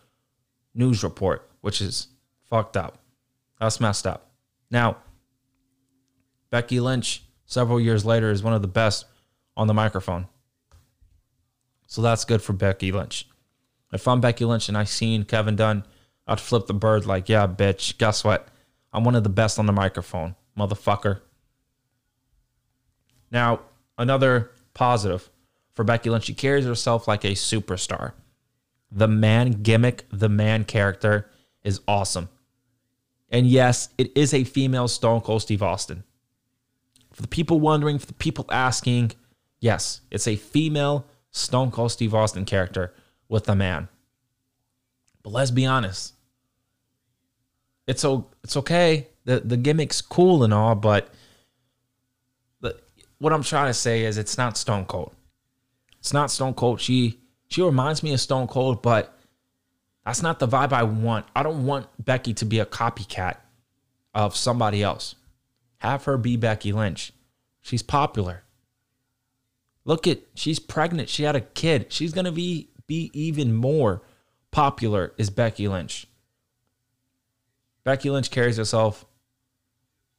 news 0.74 1.04
report, 1.04 1.48
which 1.62 1.82
is 1.82 2.08
fucked 2.50 2.78
up. 2.78 2.98
That's 3.60 3.80
messed 3.80 4.08
up. 4.08 4.32
Now, 4.72 4.98
Becky 6.50 6.80
Lynch, 6.80 7.24
several 7.46 7.80
years 7.80 8.06
later, 8.06 8.32
is 8.32 8.42
one 8.42 8.54
of 8.54 8.62
the 8.62 8.68
best 8.68 9.06
on 9.56 9.68
the 9.68 9.74
microphone. 9.74 10.28
So 11.88 12.02
that's 12.02 12.26
good 12.26 12.42
for 12.42 12.54
Becky 12.54 12.92
Lynch. 12.92 13.28
If 13.92 14.08
I'm 14.08 14.22
Becky 14.22 14.46
Lynch 14.46 14.70
and 14.70 14.78
I 14.78 14.86
seen 14.86 15.26
Kevin 15.26 15.56
Dunn, 15.56 15.84
I'd 16.26 16.40
flip 16.40 16.66
the 16.66 16.74
bird 16.74 17.06
like, 17.06 17.30
yeah, 17.30 17.46
bitch, 17.46 17.98
guess 17.98 18.24
what? 18.24 18.48
I'm 18.92 19.04
one 19.04 19.16
of 19.16 19.24
the 19.24 19.30
best 19.30 19.60
on 19.60 19.66
the 19.68 19.74
microphone, 19.74 20.36
motherfucker. 20.58 21.20
Now, 23.34 23.62
another 23.98 24.52
positive 24.74 25.30
for 25.74 25.84
Becky 25.84 26.10
Lynch. 26.10 26.26
She 26.26 26.36
carries 26.36 26.66
herself 26.66 27.08
like 27.08 27.26
a 27.26 27.32
superstar. 27.32 28.14
The 28.92 29.08
man 29.08 29.64
gimmick, 29.64 30.06
the 30.12 30.30
man 30.30 30.66
character 30.66 31.30
is 31.64 31.82
awesome. 31.88 32.30
And 33.30 33.48
yes, 33.48 33.90
it 33.98 34.16
is 34.16 34.34
a 34.34 34.44
female 34.44 34.88
Stone 34.88 35.22
Cold 35.22 35.42
Steve 35.42 35.64
Austin. 35.64 36.04
For 37.12 37.24
the 37.24 37.28
people 37.28 37.60
wondering, 37.60 37.98
for 37.98 38.06
the 38.06 38.14
people 38.14 38.46
asking, 38.52 39.14
yes, 39.60 40.02
it's 40.12 40.28
a 40.28 40.36
female 40.36 41.08
Stone 41.32 41.72
Cold 41.72 41.92
Steve 41.92 42.14
Austin 42.14 42.46
character 42.46 42.94
with 43.28 43.50
a 43.50 43.56
man. 43.56 43.90
But 45.24 45.32
let's 45.32 45.50
be 45.50 45.66
honest. 45.66 46.14
It's 47.88 48.06
o- 48.06 48.28
it's 48.44 48.56
okay. 48.58 49.08
The 49.26 49.40
the 49.40 49.58
gimmick's 49.58 50.02
cool 50.02 50.44
and 50.44 50.54
all, 50.54 50.76
but 50.76 51.10
what 53.24 53.32
I'm 53.32 53.42
trying 53.42 53.68
to 53.68 53.74
say 53.74 54.04
is 54.04 54.18
it's 54.18 54.38
not 54.38 54.58
Stone 54.58 54.84
Cold. 54.84 55.14
It's 56.00 56.12
not 56.12 56.30
Stone 56.30 56.56
Cold. 56.56 56.82
She 56.82 57.22
she 57.48 57.62
reminds 57.62 58.04
me 58.04 58.12
of 58.14 58.20
Stone 58.20 58.48
Cold, 58.48 58.82
but 58.82 59.18
that's 60.06 60.22
not 60.22 60.40
the 60.40 60.48
vibe 60.48 60.74
I 60.74 60.84
want. 60.84 61.26
I 61.34 61.42
don't 61.42 61.66
want 61.66 61.88
Becky 62.04 62.34
to 62.34 62.46
be 62.46 62.60
a 62.60 62.66
copycat 62.66 63.38
of 64.14 64.36
somebody 64.36 64.84
else. 64.84 65.16
Have 65.78 66.04
her 66.04 66.18
be 66.18 66.36
Becky 66.36 66.74
Lynch. 66.74 67.14
She's 67.62 67.82
popular. 67.82 68.44
Look 69.86 70.06
at 70.06 70.20
she's 70.36 70.60
pregnant. 70.60 71.08
She 71.08 71.24
had 71.24 71.38
a 71.38 71.42
kid. 71.42 71.94
She's 71.94 72.12
gonna 72.12 72.34
be 72.34 72.72
be 72.88 73.10
even 73.14 73.54
more 73.54 74.02
popular 74.52 75.14
as 75.18 75.30
Becky 75.30 75.70
Lynch. 75.70 76.08
Becky 77.86 78.10
Lynch 78.10 78.30
carries 78.32 78.58
herself 78.58 79.06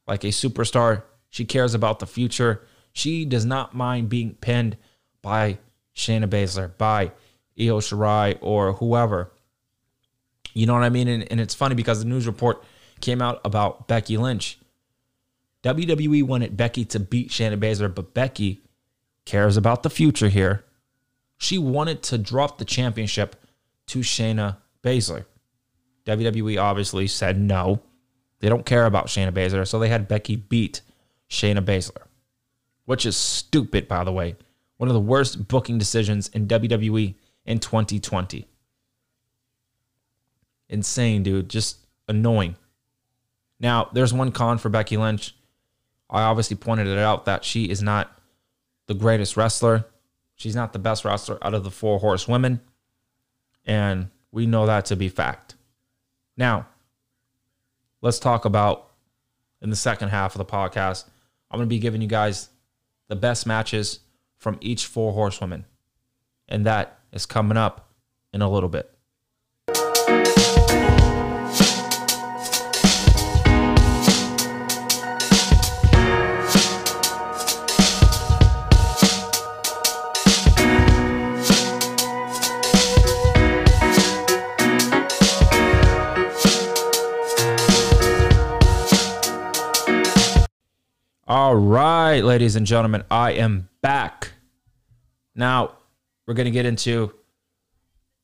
like 0.07 0.23
a 0.23 0.29
superstar. 0.29 1.03
She 1.29 1.45
cares 1.45 1.75
about 1.75 1.99
the 1.99 2.07
future. 2.07 2.65
She 2.95 3.25
does 3.25 3.45
not 3.45 3.75
mind 3.75 4.07
being 4.07 4.35
pinned 4.35 4.77
by 5.21 5.57
Shayna 5.93 6.27
Baszler, 6.27 6.77
by 6.77 7.11
Io 7.59 7.79
Shirai, 7.79 8.37
or 8.39 8.73
whoever. 8.73 9.31
You 10.53 10.65
know 10.65 10.73
what 10.73 10.83
I 10.83 10.89
mean? 10.89 11.09
And, 11.09 11.29
and 11.29 11.41
it's 11.41 11.53
funny 11.53 11.75
because 11.75 11.99
the 11.99 12.07
news 12.07 12.25
report 12.25 12.63
came 13.01 13.21
out 13.21 13.41
about 13.43 13.89
Becky 13.89 14.15
Lynch. 14.15 14.57
WWE 15.63 16.23
wanted 16.23 16.55
Becky 16.55 16.85
to 16.85 16.99
beat 16.99 17.29
Shayna 17.29 17.59
Baszler, 17.59 17.93
but 17.93 18.13
Becky 18.13 18.61
cares 19.25 19.57
about 19.57 19.83
the 19.83 19.89
future 19.89 20.29
here. 20.29 20.63
She 21.37 21.57
wanted 21.57 22.01
to 22.03 22.17
drop 22.17 22.59
the 22.59 22.65
championship 22.65 23.35
to 23.87 23.99
Shayna 23.99 24.57
Baszler. 24.83 25.25
WWE 26.05 26.61
obviously 26.61 27.07
said 27.07 27.37
no. 27.37 27.81
They 28.39 28.47
don't 28.47 28.65
care 28.65 28.85
about 28.85 29.07
Shayna 29.07 29.33
Baszler, 29.33 29.67
so 29.67 29.79
they 29.79 29.89
had 29.89 30.07
Becky 30.07 30.37
beat 30.37 30.79
Shayna 31.29 31.59
Baszler, 31.65 32.03
which 32.85 33.05
is 33.05 33.17
stupid, 33.17 33.87
by 33.87 34.03
the 34.03 34.11
way. 34.11 34.35
One 34.77 34.89
of 34.89 34.93
the 34.93 34.99
worst 34.99 35.47
booking 35.47 35.77
decisions 35.77 36.27
in 36.29 36.47
WWE 36.47 37.15
in 37.45 37.59
2020. 37.59 38.47
Insane, 40.69 41.23
dude. 41.23 41.49
Just 41.49 41.77
annoying. 42.07 42.55
Now, 43.59 43.89
there's 43.93 44.13
one 44.13 44.31
con 44.31 44.57
for 44.57 44.69
Becky 44.69 44.97
Lynch. 44.97 45.35
I 46.09 46.23
obviously 46.23 46.57
pointed 46.57 46.87
it 46.87 46.97
out 46.97 47.25
that 47.25 47.43
she 47.43 47.65
is 47.65 47.81
not 47.81 48.19
the 48.87 48.93
greatest 48.93 49.37
wrestler. 49.37 49.85
She's 50.35 50.55
not 50.55 50.73
the 50.73 50.79
best 50.79 51.05
wrestler 51.05 51.37
out 51.41 51.53
of 51.53 51.63
the 51.63 51.71
four 51.71 51.99
horsewomen. 51.99 52.61
And 53.65 54.09
we 54.31 54.45
know 54.45 54.65
that 54.65 54.85
to 54.85 54.95
be 54.95 55.09
fact. 55.09 55.55
Now, 56.37 56.67
let's 58.01 58.19
talk 58.19 58.45
about 58.45 58.91
in 59.61 59.69
the 59.69 59.75
second 59.75 60.09
half 60.09 60.35
of 60.35 60.39
the 60.39 60.45
podcast. 60.45 61.05
I'm 61.49 61.57
going 61.57 61.67
to 61.67 61.73
be 61.73 61.79
giving 61.79 62.01
you 62.01 62.07
guys 62.07 62.49
the 63.07 63.15
best 63.15 63.45
matches 63.45 63.99
from 64.37 64.57
each 64.61 64.85
four 64.85 65.13
horsewomen. 65.13 65.65
And 66.47 66.65
that 66.65 66.99
is 67.11 67.25
coming 67.25 67.57
up 67.57 67.93
in 68.33 68.41
a 68.41 68.49
little 68.49 68.69
bit. 68.69 68.94
All 91.55 91.61
right, 91.61 92.21
ladies 92.21 92.57
and 92.57 92.65
gentlemen, 92.67 93.05
I 93.09 93.31
am 93.31 93.69
back. 93.81 94.33
Now, 95.35 95.77
we're 96.27 96.33
going 96.33 96.47
to 96.47 96.51
get 96.51 96.65
into 96.65 97.13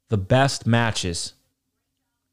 the 0.09 0.17
best 0.17 0.67
matches 0.67 1.31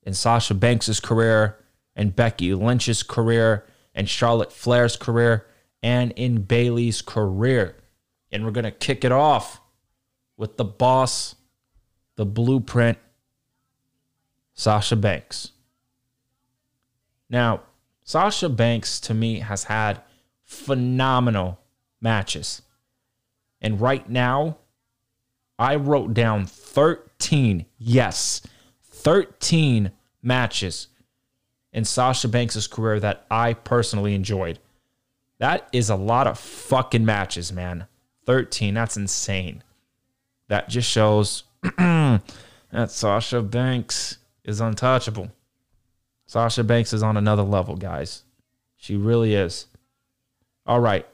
in 0.02 0.12
Sasha 0.12 0.54
Banks' 0.54 0.98
career 0.98 1.56
and 1.94 2.16
Becky 2.16 2.52
Lynch's 2.52 3.04
career 3.04 3.64
and 3.94 4.08
Charlotte 4.08 4.52
Flair's 4.52 4.96
career 4.96 5.46
and 5.84 6.10
in 6.16 6.42
Bayley's 6.42 7.00
career. 7.00 7.76
And 8.32 8.44
we're 8.44 8.50
going 8.50 8.64
to 8.64 8.72
kick 8.72 9.04
it 9.04 9.12
off 9.12 9.60
with 10.36 10.56
the 10.56 10.64
boss, 10.64 11.36
the 12.16 12.26
blueprint, 12.26 12.98
Sasha 14.52 14.96
Banks. 14.96 15.52
Now, 17.30 17.60
Sasha 18.02 18.48
Banks 18.48 18.98
to 19.02 19.14
me 19.14 19.38
has 19.38 19.62
had 19.62 20.02
phenomenal 20.48 21.60
matches. 22.00 22.62
And 23.60 23.80
right 23.80 24.08
now, 24.08 24.56
I 25.58 25.76
wrote 25.76 26.14
down 26.14 26.46
13, 26.46 27.66
yes, 27.76 28.40
13 28.82 29.92
matches 30.22 30.88
in 31.72 31.84
Sasha 31.84 32.28
Banks' 32.28 32.66
career 32.66 32.98
that 32.98 33.26
I 33.30 33.52
personally 33.52 34.14
enjoyed. 34.14 34.58
That 35.38 35.68
is 35.72 35.90
a 35.90 35.96
lot 35.96 36.26
of 36.26 36.38
fucking 36.38 37.04
matches, 37.04 37.52
man. 37.52 37.86
13, 38.24 38.74
that's 38.74 38.96
insane. 38.96 39.62
That 40.48 40.68
just 40.68 40.88
shows 40.90 41.44
that 41.76 42.22
Sasha 42.88 43.42
Banks 43.42 44.18
is 44.44 44.60
untouchable. 44.60 45.30
Sasha 46.26 46.64
Banks 46.64 46.92
is 46.92 47.02
on 47.02 47.16
another 47.16 47.42
level, 47.42 47.76
guys. 47.76 48.22
She 48.76 48.96
really 48.96 49.34
is. 49.34 49.66
All 50.68 50.80
right. 50.80 51.06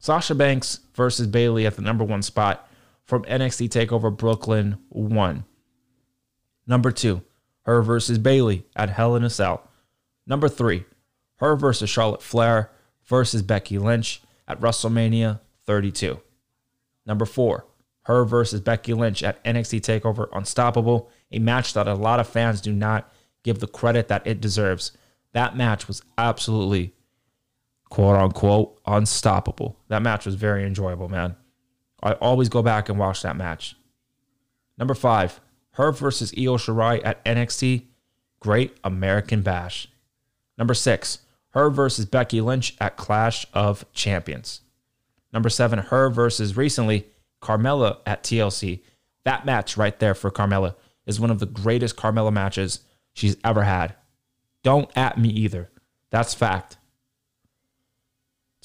Sasha 0.00 0.34
Banks 0.34 0.80
versus 0.94 1.28
Bayley 1.28 1.64
at 1.64 1.76
the 1.76 1.82
number 1.82 2.02
one 2.02 2.22
spot 2.22 2.68
from 3.04 3.22
NXT 3.24 3.68
TakeOver 3.68 4.14
Brooklyn 4.14 4.78
1. 4.88 5.44
Number 6.66 6.90
two, 6.90 7.22
her 7.62 7.82
versus 7.82 8.18
Bayley 8.18 8.66
at 8.74 8.90
Hell 8.90 9.14
in 9.14 9.22
a 9.22 9.30
Cell. 9.30 9.62
Number 10.26 10.48
three, 10.48 10.84
her 11.36 11.54
versus 11.54 11.88
Charlotte 11.88 12.20
Flair 12.20 12.72
versus 13.04 13.42
Becky 13.42 13.78
Lynch 13.78 14.22
at 14.48 14.60
WrestleMania 14.60 15.38
32. 15.64 16.20
Number 17.06 17.24
four, 17.24 17.64
her 18.02 18.24
versus 18.24 18.60
Becky 18.60 18.92
Lynch 18.92 19.22
at 19.22 19.42
NXT 19.44 19.80
TakeOver 19.80 20.28
Unstoppable, 20.32 21.10
a 21.30 21.38
match 21.38 21.74
that 21.74 21.86
a 21.86 21.94
lot 21.94 22.18
of 22.18 22.28
fans 22.28 22.60
do 22.60 22.72
not 22.72 23.12
give 23.44 23.60
the 23.60 23.68
credit 23.68 24.08
that 24.08 24.26
it 24.26 24.40
deserves. 24.40 24.92
That 25.32 25.56
match 25.56 25.86
was 25.86 26.02
absolutely 26.18 26.94
quote 27.90 28.16
unquote 28.16 28.80
unstoppable. 28.86 29.78
That 29.88 30.02
match 30.02 30.26
was 30.26 30.34
very 30.34 30.64
enjoyable, 30.64 31.08
man. 31.08 31.36
I 32.02 32.12
always 32.12 32.48
go 32.48 32.62
back 32.62 32.88
and 32.88 32.98
watch 32.98 33.22
that 33.22 33.36
match. 33.36 33.76
Number 34.76 34.94
five, 34.94 35.40
her 35.72 35.92
versus 35.92 36.32
Io 36.36 36.56
Shirai 36.56 37.00
at 37.04 37.24
NXT 37.24 37.84
Great 38.40 38.76
American 38.84 39.42
Bash. 39.42 39.88
Number 40.56 40.74
six, 40.74 41.20
her 41.50 41.70
versus 41.70 42.06
Becky 42.06 42.40
Lynch 42.40 42.76
at 42.80 42.96
Clash 42.96 43.46
of 43.52 43.84
Champions. 43.92 44.60
Number 45.32 45.48
seven, 45.48 45.78
her 45.78 46.08
versus 46.08 46.56
recently 46.56 47.06
Carmella 47.42 47.98
at 48.06 48.22
TLC. 48.22 48.80
That 49.24 49.44
match 49.44 49.76
right 49.76 49.98
there 49.98 50.14
for 50.14 50.30
Carmella 50.30 50.74
is 51.06 51.20
one 51.20 51.30
of 51.30 51.38
the 51.38 51.46
greatest 51.46 51.96
Carmella 51.96 52.32
matches 52.32 52.80
she's 53.12 53.36
ever 53.44 53.64
had. 53.64 53.94
Don't 54.62 54.90
at 54.96 55.18
me 55.18 55.28
either. 55.28 55.70
That's 56.10 56.34
fact. 56.34 56.77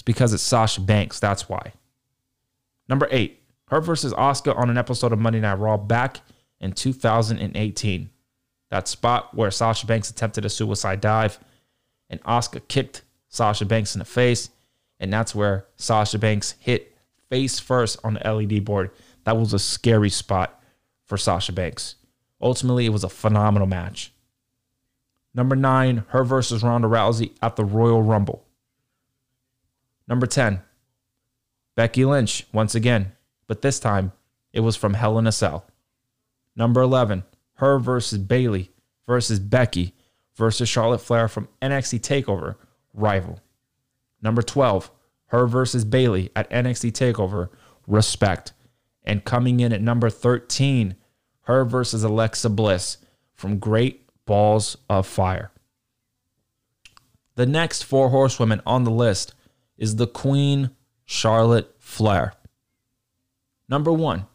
It's 0.04 0.06
because 0.06 0.34
it's 0.34 0.44
Sasha 0.44 0.82
Banks. 0.82 1.22
That's 1.22 1.48
why. 1.48 1.72
Number 2.90 3.08
eight, 3.10 3.42
her 3.68 3.80
versus 3.80 4.14
Asuka 4.14 4.54
on 4.58 4.70
an 4.70 4.78
episode 4.78 5.14
of 5.14 5.20
Monday 5.20 5.40
Night 5.40 5.60
Raw 5.60 5.78
back 5.78 6.20
in 6.60 6.74
2018. 6.74 8.10
That 8.70 8.90
spot 8.90 9.34
where 9.34 9.50
Sasha 9.50 9.88
Banks 9.88 10.10
attempted 10.10 10.44
a 10.44 10.50
suicide 10.50 11.00
dive 11.00 11.40
and 12.10 12.22
Asuka 12.24 12.68
kicked 12.68 13.04
Sasha 13.30 13.64
Banks 13.64 13.96
in 13.96 14.00
the 14.00 14.06
face. 14.06 14.50
And 15.00 15.14
that's 15.14 15.34
where 15.34 15.68
Sasha 15.78 16.20
Banks 16.20 16.56
hit 16.60 16.98
face 17.30 17.62
first 17.62 17.98
on 18.04 18.16
the 18.16 18.30
LED 18.30 18.66
board. 18.66 18.92
That 19.24 19.38
was 19.38 19.54
a 19.54 19.60
scary 19.60 20.10
spot 20.10 20.62
for 21.06 21.16
Sasha 21.16 21.54
Banks. 21.54 21.96
Ultimately, 22.42 22.86
it 22.86 22.90
was 22.90 23.06
a 23.06 23.10
phenomenal 23.10 23.68
match. 23.70 24.12
Number 25.34 25.56
nine, 25.56 26.04
her 26.10 26.26
versus 26.26 26.62
Ronda 26.62 26.90
Rousey 26.90 27.32
at 27.42 27.56
the 27.56 27.64
Royal 27.64 28.04
Rumble. 28.04 28.46
Number 30.08 30.26
10, 30.26 30.62
Becky 31.76 32.06
Lynch, 32.06 32.46
once 32.52 32.76
again, 32.76 33.14
but 33.48 33.62
this 33.62 33.80
time 33.80 34.12
it 34.52 34.60
was 34.60 34.76
from 34.76 34.94
Hell 34.94 35.18
in 35.18 35.28
a 35.28 35.32
Cell. 35.32 35.66
Number 36.56 36.82
11, 36.82 37.24
her 37.56 37.80
versus 37.80 38.20
Bayley 38.20 38.72
versus 39.08 39.40
Becky 39.40 39.94
versus 40.36 40.70
Charlotte 40.70 41.02
Flair 41.02 41.28
from 41.28 41.48
NXT 41.62 42.02
TakeOver 42.02 42.56
Rival. 42.94 43.40
Number 44.22 44.42
12, 44.42 44.92
her 45.28 45.48
versus 45.48 45.86
Bayley 45.86 46.30
at 46.36 46.50
NXT 46.50 46.92
TakeOver 46.92 47.50
Respect. 47.88 48.54
And 49.04 49.26
coming 49.26 49.60
in 49.60 49.74
at 49.74 49.82
number 49.82 50.10
13, 50.10 50.96
her 51.42 51.66
versus 51.66 52.04
Alexa 52.04 52.50
Bliss 52.50 52.98
from 53.34 53.60
Great 53.60 54.08
Balls 54.26 54.78
of 54.90 55.06
Fire. 55.06 55.52
The 57.36 57.46
next 57.46 57.84
four 57.84 58.10
horsewomen 58.10 58.62
on 58.66 58.84
the 58.84 58.92
list 58.92 59.34
is 59.84 59.98
the 59.98 60.08
Queen 60.08 60.70
Charlotte 61.04 61.76
Flair. 61.78 62.36
Number 63.68 63.92
one, 63.92 64.28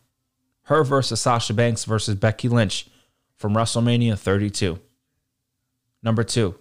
her 0.64 0.84
versus 0.84 1.22
Sasha 1.22 1.54
Banks 1.54 1.86
versus 1.86 2.16
Becky 2.16 2.50
Lynch 2.50 2.86
from 3.34 3.54
WrestleMania 3.54 4.18
32. 4.18 4.78
Number 6.02 6.22
two, 6.22 6.54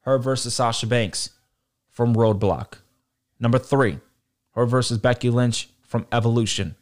her 0.00 0.18
versus 0.18 0.54
Sasha 0.54 0.86
Banks 0.86 1.30
from 1.88 2.14
Roadblock. 2.14 2.74
Number 3.40 3.58
three, 3.58 4.00
her 4.50 4.66
versus 4.66 4.98
Becky 4.98 5.30
Lynch 5.30 5.70
from 5.80 6.06
Evolution. 6.12 6.76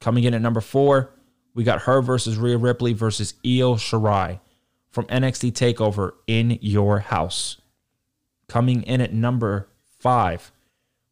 Coming 0.00 0.24
in 0.24 0.32
at 0.32 0.40
number 0.40 0.62
four, 0.62 1.10
we 1.52 1.62
got 1.62 1.82
her 1.82 2.00
versus 2.00 2.38
Rhea 2.38 2.56
Ripley 2.56 2.94
versus 2.94 3.34
Io 3.44 3.74
Shirai 3.74 4.40
from 4.88 5.04
NXT 5.08 5.52
TakeOver 5.52 6.12
in 6.26 6.58
Your 6.62 7.00
House. 7.00 7.60
Coming 8.48 8.82
in 8.84 9.02
at 9.02 9.12
number 9.12 9.68
five, 10.08 10.52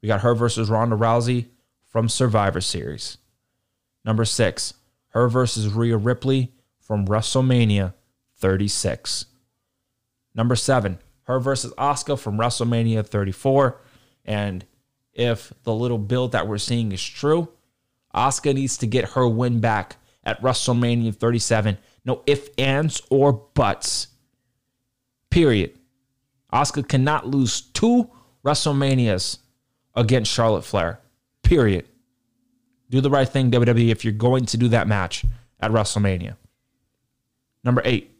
we 0.01 0.07
got 0.07 0.23
her 0.23 0.35
versus 0.35 0.71
Ronda 0.71 0.97
Rousey 0.97 1.49
from 1.85 2.09
Survivor 2.09 2.63
Series. 2.63 3.19
Number 4.07 4.25
six, 4.25 4.73
her 5.09 5.29
versus 5.29 5.69
Rhea 5.69 5.99
Ripley 5.99 6.51
from 6.81 7.07
WrestleMania 7.07 7.93
36. 8.39 9.27
Number 10.35 10.57
seven, 10.57 10.99
her 11.25 11.39
versus 11.39 11.75
Asuka 11.77 12.19
from 12.19 12.39
WrestleMania 12.39 13.07
34. 13.07 13.79
And 14.25 14.65
if 15.13 15.53
the 15.65 15.75
little 15.75 15.99
build 15.99 16.33
that 16.33 16.49
we're 16.49 16.57
seeing 16.57 16.91
is 16.91 17.05
true, 17.05 17.51
Asuka 18.15 18.55
needs 18.55 18.79
to 18.79 18.87
get 18.87 19.11
her 19.11 19.29
win 19.29 19.61
back 19.61 19.97
at 20.25 20.41
WrestleMania 20.41 21.15
37. 21.15 21.77
No 22.07 22.23
ifs, 22.25 22.49
ands, 22.57 23.03
or 23.11 23.35
buts. 23.35 24.07
Period. 25.29 25.79
Asuka 26.51 26.89
cannot 26.89 27.27
lose 27.27 27.61
two 27.61 28.11
WrestleManias 28.47 29.39
against 29.97 30.33
Charlotte 30.33 30.63
Flair. 30.63 31.01
Period. 31.43 31.87
Do 32.89 33.01
the 33.01 33.11
right 33.11 33.29
thing, 33.29 33.51
WWE, 33.51 33.91
if 33.91 34.05
you're 34.05 34.13
going 34.13 34.47
to 34.47 34.57
do 34.57 34.69
that 34.69 34.87
match 34.87 35.25
at 35.59 35.73
WrestleMania. 35.73 36.37
Number 37.65 37.83
eight, 37.85 38.13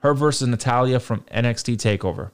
her 0.00 0.12
versus 0.12 0.46
Natalya 0.46 1.00
from 1.00 1.22
NXT 1.32 1.76
TakeOver. 1.76 2.30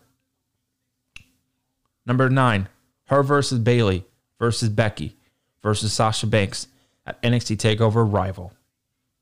Number 2.05 2.29
nine, 2.29 2.69
her 3.05 3.23
versus 3.23 3.61
Bayley 3.61 4.05
versus 4.41 4.69
Becky 4.69 5.17
versus 5.63 5.93
Sasha 5.93 6.27
Banks 6.27 6.67
at 7.07 7.23
NXT 7.23 7.59
TakeOver 7.59 8.11
Rival. 8.11 8.53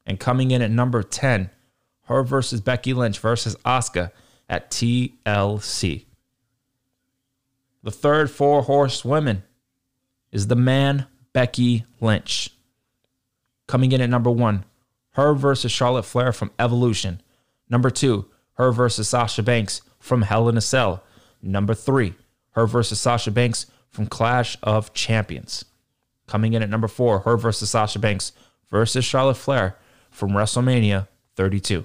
And 0.06 0.18
coming 0.18 0.50
in 0.50 0.62
at 0.62 0.70
number 0.70 1.02
10, 1.02 1.50
her 2.04 2.22
versus 2.22 2.62
Becky 2.62 2.94
Lynch 2.94 3.18
versus 3.18 3.54
Asuka 3.66 4.10
at 4.48 4.70
TLC. 4.70 6.06
The 7.82 7.90
third 7.90 8.30
four 8.30 8.62
horse 8.62 9.04
women 9.04 9.42
is 10.32 10.46
the 10.46 10.56
man 10.56 11.06
Becky 11.32 11.84
Lynch. 12.00 12.50
Coming 13.66 13.92
in 13.92 14.00
at 14.00 14.10
number 14.10 14.30
one, 14.30 14.64
her 15.12 15.34
versus 15.34 15.72
Charlotte 15.72 16.04
Flair 16.04 16.32
from 16.32 16.50
Evolution. 16.58 17.20
Number 17.68 17.90
two, 17.90 18.26
her 18.54 18.72
versus 18.72 19.08
Sasha 19.08 19.42
Banks 19.42 19.82
from 19.98 20.22
Hell 20.22 20.48
in 20.48 20.56
a 20.56 20.60
Cell. 20.60 21.02
Number 21.42 21.74
three, 21.74 22.14
her 22.50 22.66
versus 22.66 23.00
Sasha 23.00 23.30
Banks 23.30 23.66
from 23.88 24.06
Clash 24.06 24.56
of 24.62 24.92
Champions. 24.92 25.64
Coming 26.26 26.52
in 26.52 26.62
at 26.62 26.70
number 26.70 26.88
four, 26.88 27.20
her 27.20 27.36
versus 27.36 27.70
Sasha 27.70 27.98
Banks 27.98 28.32
versus 28.68 29.04
Charlotte 29.04 29.36
Flair 29.36 29.76
from 30.10 30.30
WrestleMania 30.30 31.08
32. 31.36 31.84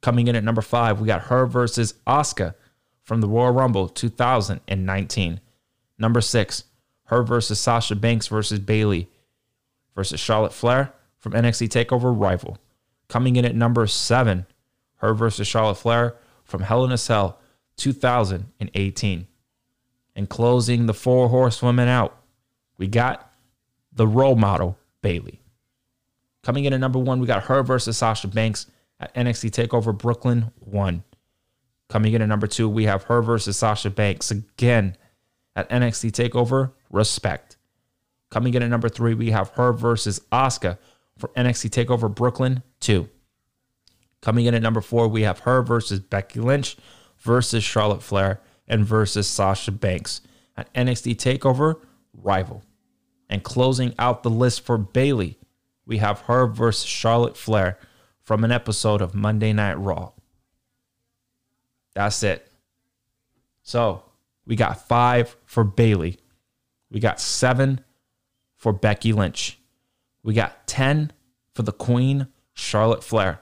Coming 0.00 0.28
in 0.28 0.36
at 0.36 0.44
number 0.44 0.62
five, 0.62 1.00
we 1.00 1.06
got 1.06 1.22
her 1.22 1.46
versus 1.46 1.94
Asuka 2.06 2.54
from 3.02 3.20
the 3.20 3.28
Royal 3.28 3.52
Rumble 3.52 3.88
2019. 3.88 5.40
Number 5.98 6.20
six, 6.20 6.64
her 7.04 7.22
versus 7.22 7.60
Sasha 7.60 7.94
Banks 7.94 8.28
versus 8.28 8.58
Bayley 8.58 9.08
versus 9.94 10.20
Charlotte 10.20 10.52
Flair 10.52 10.92
from 11.18 11.32
NXT 11.32 11.68
TakeOver 11.68 12.18
Rival. 12.18 12.58
Coming 13.08 13.36
in 13.36 13.44
at 13.44 13.54
number 13.54 13.86
seven, 13.86 14.46
her 14.96 15.14
versus 15.14 15.46
Charlotte 15.46 15.76
Flair 15.76 16.16
from 16.44 16.62
Hell 16.62 16.84
in 16.84 16.92
a 16.92 16.98
Cell 16.98 17.38
2018. 17.76 19.26
And 20.14 20.28
closing 20.28 20.86
the 20.86 20.94
four 20.94 21.28
horsewomen 21.28 21.88
out, 21.88 22.16
we 22.78 22.86
got 22.86 23.32
the 23.92 24.06
role 24.06 24.36
model, 24.36 24.78
Bayley. 25.02 25.40
Coming 26.42 26.64
in 26.64 26.72
at 26.72 26.80
number 26.80 26.98
one, 26.98 27.20
we 27.20 27.26
got 27.26 27.44
her 27.44 27.62
versus 27.62 27.96
Sasha 27.98 28.28
Banks 28.28 28.66
at 28.98 29.14
NXT 29.14 29.50
TakeOver 29.50 29.96
Brooklyn 29.96 30.50
1. 30.60 31.02
Coming 31.92 32.14
in 32.14 32.22
at 32.22 32.28
number 32.28 32.46
two, 32.46 32.70
we 32.70 32.84
have 32.84 33.02
her 33.02 33.20
versus 33.20 33.58
Sasha 33.58 33.90
Banks 33.90 34.30
again 34.30 34.96
at 35.54 35.68
NXT 35.68 36.12
TakeOver. 36.12 36.72
Respect. 36.88 37.58
Coming 38.30 38.54
in 38.54 38.62
at 38.62 38.70
number 38.70 38.88
three, 38.88 39.12
we 39.12 39.30
have 39.32 39.50
her 39.50 39.74
versus 39.74 40.18
Asuka 40.32 40.78
for 41.18 41.28
NXT 41.36 41.68
TakeOver 41.68 42.14
Brooklyn 42.14 42.62
2. 42.80 43.10
Coming 44.22 44.46
in 44.46 44.54
at 44.54 44.62
number 44.62 44.80
four, 44.80 45.06
we 45.06 45.20
have 45.24 45.40
her 45.40 45.60
versus 45.60 46.00
Becky 46.00 46.40
Lynch 46.40 46.78
versus 47.18 47.62
Charlotte 47.62 48.02
Flair 48.02 48.40
and 48.66 48.86
versus 48.86 49.28
Sasha 49.28 49.70
Banks 49.70 50.22
at 50.56 50.72
NXT 50.72 51.16
TakeOver 51.16 51.78
Rival. 52.14 52.62
And 53.28 53.42
closing 53.42 53.94
out 53.98 54.22
the 54.22 54.30
list 54.30 54.64
for 54.64 54.78
Bayley, 54.78 55.38
we 55.84 55.98
have 55.98 56.20
her 56.20 56.46
versus 56.46 56.88
Charlotte 56.88 57.36
Flair 57.36 57.78
from 58.22 58.44
an 58.44 58.50
episode 58.50 59.02
of 59.02 59.14
Monday 59.14 59.52
Night 59.52 59.74
Raw. 59.74 60.12
That's 61.94 62.22
it. 62.22 62.50
So 63.62 64.02
we 64.46 64.56
got 64.56 64.88
five 64.88 65.36
for 65.44 65.64
Bayley. 65.64 66.18
We 66.90 67.00
got 67.00 67.20
seven 67.20 67.80
for 68.56 68.72
Becky 68.72 69.12
Lynch. 69.12 69.58
We 70.22 70.34
got 70.34 70.66
10 70.66 71.12
for 71.54 71.62
the 71.62 71.72
Queen, 71.72 72.28
Charlotte 72.54 73.02
Flair. 73.02 73.40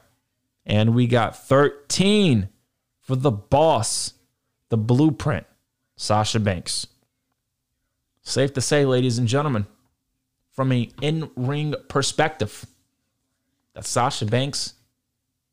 And 0.65 0.95
we 0.95 1.07
got 1.07 1.37
13 1.37 2.49
for 3.01 3.17
the 3.17 3.31
boss, 3.31 4.15
the 4.69 4.77
blueprint, 4.77 5.47
Sasha 5.97 6.41
Banks. 6.41 6.87
Safe 8.23 8.53
to 8.55 8.61
say, 8.61 8.85
ladies 8.85 9.19
and 9.19 9.27
gentlemen, 9.27 9.67
from 10.53 10.73
an 10.73 10.89
in 11.01 11.31
ring 11.37 11.75
perspective, 11.89 12.67
that 13.75 13.85
Sasha 13.85 14.27
Banks 14.27 14.75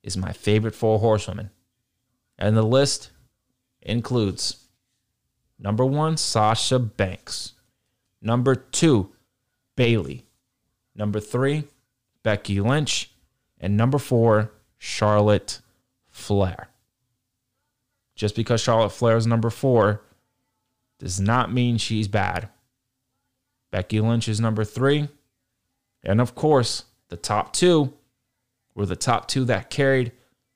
is 0.04 0.18
my 0.18 0.32
favorite 0.32 0.76
four 0.76 1.00
horsewomen. 1.00 1.50
And 2.38 2.56
the 2.56 2.64
list 2.64 3.12
includes 3.82 4.68
number 5.60 5.86
one, 5.86 6.18
Sasha 6.18 6.80
Banks. 6.80 7.54
Number 8.22 8.56
two, 8.56 9.12
Bayley. 9.76 10.26
Number 10.96 11.20
three, 11.20 11.66
Becky 12.24 12.60
Lynch. 12.60 13.12
And 13.60 13.78
number 13.78 13.98
four, 13.98 14.52
Charlotte 14.78 15.62
Flair. 16.10 16.70
Just 18.16 18.36
because 18.36 18.62
Charlotte 18.62 18.92
Flair 18.92 19.18
is 19.18 19.28
number 19.28 19.50
four 19.50 20.02
does 21.00 21.20
not 21.20 21.54
mean 21.54 21.78
she's 21.78 22.08
bad. 22.08 22.50
Becky 23.72 24.02
Lynch 24.02 24.28
is 24.28 24.40
number 24.40 24.64
three. 24.64 25.10
And 26.04 26.20
of 26.20 26.34
course, 26.34 26.86
the 27.10 27.18
top 27.18 27.54
two 27.54 27.94
were 28.74 28.86
the 28.86 28.96
top 28.96 29.28
two 29.28 29.46
that 29.46 29.70
carried 29.70 30.12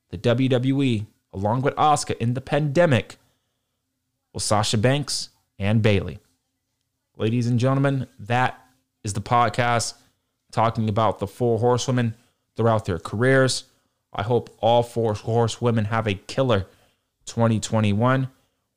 the 0.09 0.17
WWE 0.17 1.05
along 1.33 1.61
with 1.61 1.75
Asuka 1.75 2.17
in 2.17 2.33
the 2.33 2.41
pandemic 2.41 3.17
was 4.33 4.43
Sasha 4.43 4.77
Banks 4.77 5.29
and 5.59 5.81
Bayley. 5.81 6.19
Ladies 7.17 7.47
and 7.47 7.59
gentlemen, 7.59 8.07
that 8.19 8.59
is 9.03 9.13
the 9.13 9.21
podcast 9.21 9.93
talking 10.51 10.89
about 10.89 11.19
the 11.19 11.27
four 11.27 11.59
horsewomen 11.59 12.15
throughout 12.55 12.85
their 12.85 12.99
careers. 12.99 13.65
I 14.13 14.23
hope 14.23 14.55
all 14.59 14.83
four 14.83 15.13
horsewomen 15.13 15.85
have 15.85 16.07
a 16.07 16.13
killer 16.13 16.67
2021. 17.25 18.27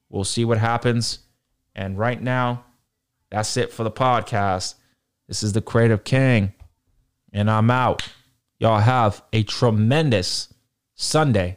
We'll 0.09 0.25
see 0.25 0.45
what 0.45 0.59
happens. 0.59 1.21
And 1.75 1.99
right 1.99 2.21
now, 2.21 2.65
that's 3.31 3.57
it 3.57 3.73
for 3.73 3.83
the 3.83 3.91
podcast. 3.91 4.75
This 5.27 5.43
is 5.43 5.53
the 5.55 5.63
Creative 5.63 6.05
King, 6.05 6.53
and 7.33 7.51
I'm 7.51 7.71
out. 7.71 8.09
Y'all 8.59 8.79
have 8.79 9.23
a 9.33 9.43
tremendous 9.43 10.53
Sunday. 10.95 11.57